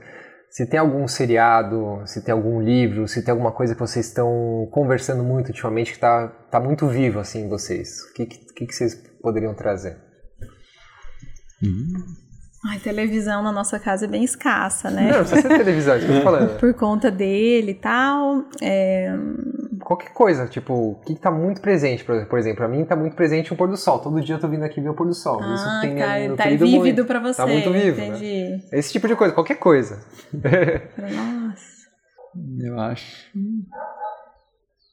[0.48, 4.68] Se tem algum seriado, se tem algum livro, se tem alguma coisa que vocês estão
[4.72, 8.74] conversando muito ultimamente que está tá muito vivo assim em vocês, o que, que, que
[8.74, 9.96] vocês poderiam trazer?
[12.66, 15.02] Ai, televisão na nossa casa é bem escassa, né?
[15.02, 16.58] Não, não precisa ser televisão, é isso que eu tô falando.
[16.58, 18.44] Por conta dele e tal.
[18.60, 19.16] É,
[19.90, 23.52] Qualquer coisa, tipo, o que está muito presente, por exemplo, para mim está muito presente
[23.52, 23.98] o pôr do sol.
[23.98, 25.40] Todo dia eu tô vindo aqui ver o pôr do sol.
[25.52, 27.04] isso ah, tem tá, me tá nutrido vívido muito.
[27.06, 27.36] pra você.
[27.38, 28.06] Tá muito vivo, né?
[28.06, 28.68] Entendi.
[28.70, 30.00] Esse tipo de coisa, qualquer coisa.
[30.32, 31.88] Nossa.
[32.60, 33.32] Eu acho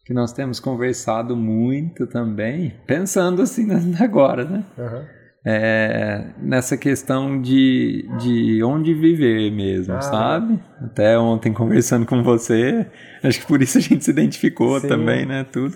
[0.04, 4.66] que nós temos conversado muito também, pensando assim né, agora, né?
[4.80, 5.06] Aham.
[5.50, 10.60] É, nessa questão de, de onde viver mesmo, Ah, sabe?
[10.82, 12.86] Até ontem conversando com você,
[13.24, 14.90] acho que por isso a gente se identificou Sim.
[14.90, 15.46] também, né?
[15.50, 15.74] Tudo.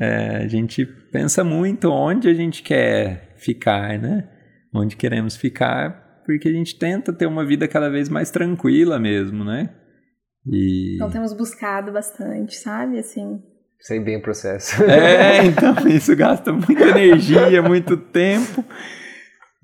[0.00, 4.28] É, a gente pensa muito onde a gente quer ficar, né?
[4.72, 9.42] Onde queremos ficar, porque a gente tenta ter uma vida cada vez mais tranquila mesmo,
[9.44, 9.70] né?
[10.46, 10.94] E...
[10.94, 12.96] Então temos buscado bastante, sabe?
[12.96, 13.42] Assim.
[13.80, 14.84] Sei bem o processo.
[14.84, 18.64] É, então isso gasta muita energia, muito tempo.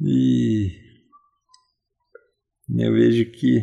[0.00, 0.70] E
[2.78, 3.62] eu vejo que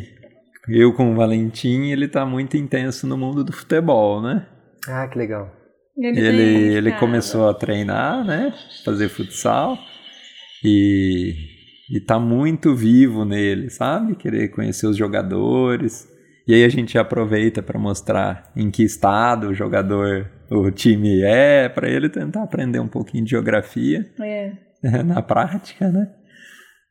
[0.68, 4.46] eu com o Valentim, ele tá muito intenso no mundo do futebol, né?
[4.88, 5.54] Ah, que legal.
[5.96, 8.52] Ele, Ele, ele começou a treinar, né?
[8.84, 9.78] Fazer futsal.
[10.64, 11.34] E,
[11.90, 14.16] e tá muito vivo nele, sabe?
[14.16, 16.08] Querer conhecer os jogadores.
[16.48, 21.68] E aí a gente aproveita para mostrar em que estado o jogador, o time é,
[21.68, 24.52] para ele tentar aprender um pouquinho de geografia É.
[25.04, 26.10] na prática, né?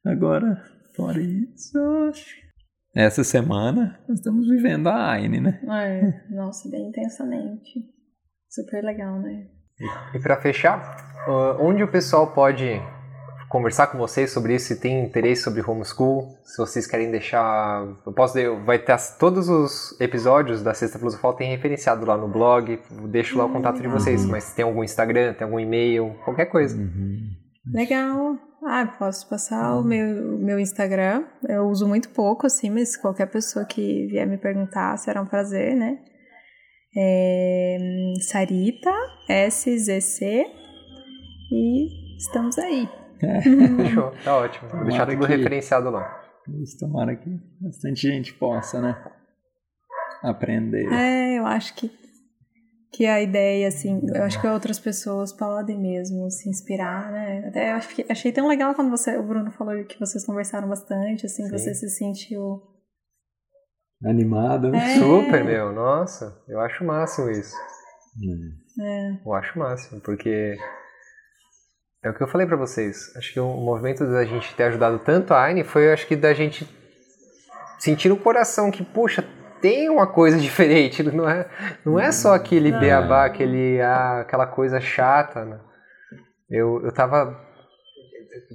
[0.05, 0.61] Agora,
[0.95, 1.79] fora isso,
[2.95, 5.59] essa semana nós estamos vivendo a AINE, né?
[5.67, 6.35] É.
[6.35, 7.83] Nossa, bem intensamente.
[8.47, 9.47] Super legal, né?
[10.13, 12.79] E para fechar, uh, onde o pessoal pode
[13.49, 18.13] conversar com vocês sobre isso, se tem interesse sobre homeschool, se vocês querem deixar, eu
[18.13, 22.79] posso, vai ter todos os episódios da Sexta Filosofal tem referenciado lá no blog,
[23.09, 26.77] deixo lá o contato de vocês, mas tem algum Instagram, tem algum e-mail, qualquer coisa.
[27.71, 28.37] Legal.
[28.65, 31.25] Ah, posso passar o meu, meu Instagram.
[31.47, 35.75] Eu uso muito pouco, assim, mas qualquer pessoa que vier me perguntar será um prazer,
[35.75, 35.99] né?
[36.95, 37.77] É
[38.21, 38.91] Sarita,
[39.27, 40.45] SZC,
[41.51, 42.87] e estamos aí.
[43.93, 44.69] Show, tá ótimo.
[44.69, 46.21] Vou deixar tudo que, referenciado lá.
[46.61, 49.03] Isso, tomara que bastante gente possa, né?
[50.21, 50.91] Aprender.
[50.91, 51.91] É, eu acho que,
[52.93, 57.43] que a ideia, assim, eu acho que outras pessoas podem mesmo se inspirar, né?
[57.47, 61.25] Até eu achei, achei tão legal quando você, o Bruno falou que vocês conversaram bastante,
[61.25, 61.49] assim, Sim.
[61.49, 62.61] que você se sentiu
[64.05, 64.69] animada.
[64.77, 64.99] É.
[64.99, 67.55] Super, meu, nossa, eu acho o máximo isso.
[68.79, 69.11] É.
[69.25, 70.55] Eu acho o máximo, porque
[72.03, 73.11] é o que eu falei para vocês.
[73.15, 76.31] Acho que o movimento da gente ter ajudado tanto a Aine foi, acho que, da
[76.31, 76.67] gente
[77.79, 79.25] sentir no coração que, puxa,
[79.63, 81.01] tem uma coisa diferente.
[81.01, 81.49] Não é,
[81.85, 82.79] não é só aquele não.
[82.81, 85.45] beabá, aquele, ah, aquela coisa chata.
[85.45, 85.59] Né?
[86.49, 87.39] Eu, eu tava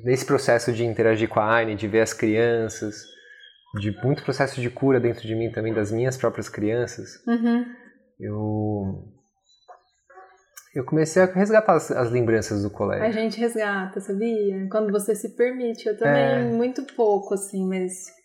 [0.04, 3.04] nesse processo de interagir com a Aine, de ver as crianças,
[3.80, 7.24] de muito processo de cura dentro de mim também, das minhas próprias crianças.
[7.26, 7.64] Uhum.
[8.20, 9.18] Eu
[10.74, 13.04] eu comecei a resgatar as, as, lembranças do colégio.
[13.04, 14.68] A gente resgata, sabia?
[14.70, 15.88] Quando você se permite.
[15.88, 16.44] Eu também, é...
[16.44, 18.17] muito pouco, assim, mas.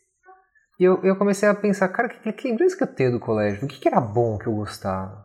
[0.79, 3.65] E eu, eu comecei a pensar, cara, que, que lembrança que eu tenho do colégio?
[3.65, 5.23] O que, que era bom que eu gostava?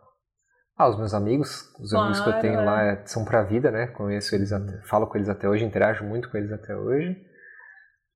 [0.77, 2.63] Ah, os meus amigos, os claro, amigos que eu tenho é.
[2.63, 3.87] lá é, são pra vida, né?
[3.87, 7.17] Conheço eles, até, falo com eles até hoje, interajo muito com eles até hoje.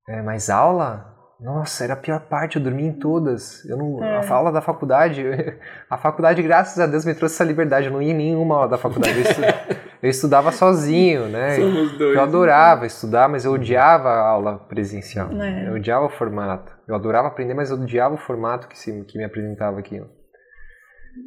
[0.08, 1.13] É, mas aula,
[1.44, 3.62] nossa, era a pior parte, eu dormia em todas.
[3.66, 4.26] Eu não, é.
[4.26, 5.22] A aula da faculdade,
[5.90, 7.88] a faculdade, graças a Deus, me trouxe essa liberdade.
[7.88, 9.18] Eu não ia em nenhuma aula da faculdade.
[9.18, 9.42] Eu, estu,
[10.02, 11.56] eu estudava sozinho, né?
[11.56, 12.16] Somos dois.
[12.16, 15.30] Eu adorava estudar, mas eu odiava a aula presencial.
[15.32, 15.68] É.
[15.68, 16.72] Eu odiava o formato.
[16.88, 20.02] Eu adorava aprender, mas eu odiava o formato que, se, que me apresentava aqui.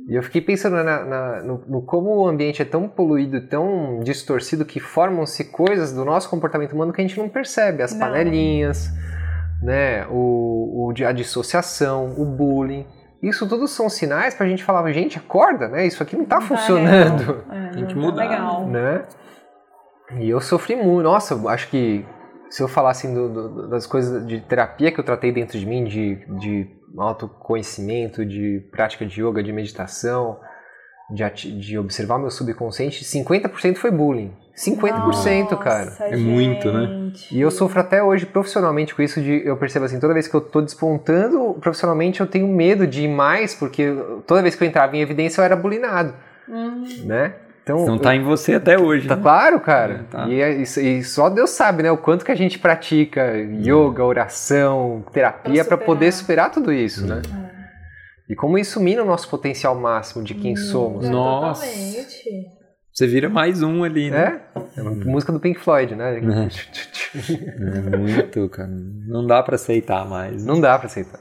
[0.09, 3.99] E eu fiquei pensando na, na, no, no, como o ambiente é tão poluído, tão
[3.99, 7.83] distorcido, que formam-se coisas do nosso comportamento humano que a gente não percebe.
[7.83, 7.99] As não.
[7.99, 8.91] panelinhas
[9.61, 12.85] né, o, o, a dissociação, o bullying.
[13.21, 15.87] Isso tudo são sinais para a gente falar, gente, acorda, né?
[15.87, 17.43] Isso aqui não está funcionando.
[17.51, 18.29] É, Tem que tá mudar.
[18.29, 18.67] Legal.
[18.67, 19.03] Né?
[20.19, 21.03] E eu sofri muito.
[21.03, 22.05] Nossa, acho que
[22.49, 25.65] se eu falar assim do, do, das coisas de terapia que eu tratei dentro de
[25.65, 30.39] mim, de, de autoconhecimento, de prática de yoga, de meditação,
[31.09, 34.33] de, de observar meu subconsciente, 50% foi bullying.
[34.57, 35.93] 50%, Nossa, cara.
[35.99, 37.11] É muito, né?
[37.31, 40.35] E eu sofro até hoje profissionalmente com isso de eu percebo assim, toda vez que
[40.35, 43.93] eu tô despontando profissionalmente, eu tenho medo de ir mais, porque
[44.25, 46.13] toda vez que eu entrava em evidência eu era bulinado,
[46.47, 46.85] uhum.
[47.05, 47.35] né?
[47.61, 49.07] Então, não tá em você até hoje.
[49.09, 49.21] Tá né?
[49.21, 49.93] claro, cara.
[49.93, 50.27] É, tá.
[50.29, 51.91] e, é e, só Deus sabe, né?
[51.91, 57.21] O quanto que a gente pratica yoga, oração, terapia para poder superar tudo isso, né?
[57.43, 57.57] É.
[58.29, 61.09] E como isso mina o nosso potencial máximo de quem hum, somos.
[61.09, 61.65] Nossa.
[61.65, 62.56] Totalmente.
[62.97, 64.41] Você vira mais um ali, né?
[64.55, 66.15] É, é uma música do Pink Floyd, né?
[66.15, 68.71] É, é muito, cara.
[68.71, 70.43] Não dá para aceitar mais.
[70.43, 71.19] Não dá para aceitar.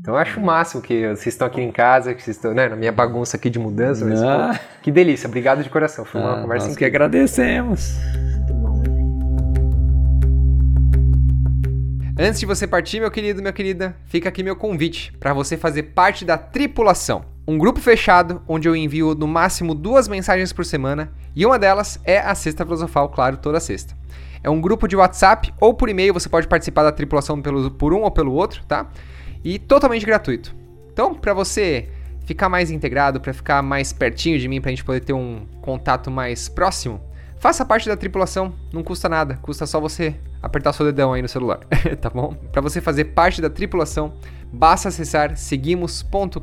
[0.00, 2.68] Então eu acho o máximo que vocês estão aqui em casa, que vocês estão, né,
[2.68, 4.04] na minha bagunça aqui de mudança.
[4.04, 6.04] Mas, pô, que delícia, obrigado de coração.
[6.04, 7.94] Foi uma ah, conversa nós que agradecemos.
[12.18, 15.84] Antes de você partir, meu querido, minha querida, fica aqui meu convite para você fazer
[15.84, 17.33] parte da tripulação.
[17.46, 22.00] Um grupo fechado onde eu envio no máximo duas mensagens por semana e uma delas
[22.02, 23.94] é a Sexta Filosofal, claro, toda sexta.
[24.42, 27.92] É um grupo de WhatsApp ou por e-mail, você pode participar da tripulação pelo, por
[27.92, 28.88] um ou pelo outro, tá?
[29.44, 30.56] E totalmente gratuito.
[30.90, 31.90] Então, para você
[32.24, 35.46] ficar mais integrado, para ficar mais pertinho de mim, para a gente poder ter um
[35.60, 36.98] contato mais próximo,
[37.44, 41.28] Faça parte da tripulação, não custa nada, custa só você apertar seu dedão aí no
[41.28, 41.60] celular,
[42.00, 42.32] tá bom?
[42.50, 44.14] Para você fazer parte da tripulação,
[44.50, 46.40] basta acessar seguimos.com.br.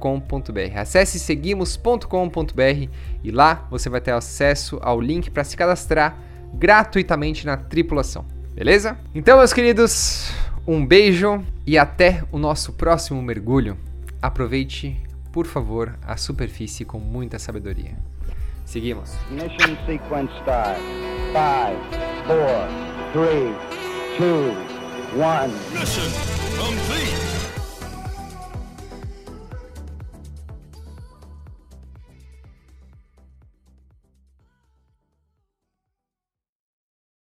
[0.76, 2.88] Acesse seguimos.com.br
[3.24, 6.20] e lá você vai ter acesso ao link para se cadastrar
[6.54, 8.24] gratuitamente na tripulação,
[8.54, 8.95] beleza?
[9.16, 10.32] Então, meus queridos,
[10.68, 13.76] um beijo e até o nosso próximo mergulho.
[14.22, 18.11] Aproveite, por favor, a superfície com muita sabedoria.
[18.72, 19.17] Seguimos.
[19.30, 20.78] Mission sequence start.
[21.34, 21.76] 5,
[22.26, 22.67] 4,
[23.11, 23.53] 3,
[24.17, 24.55] 2,
[25.13, 25.51] 1.
[25.74, 26.09] Mission
[26.57, 27.51] complete.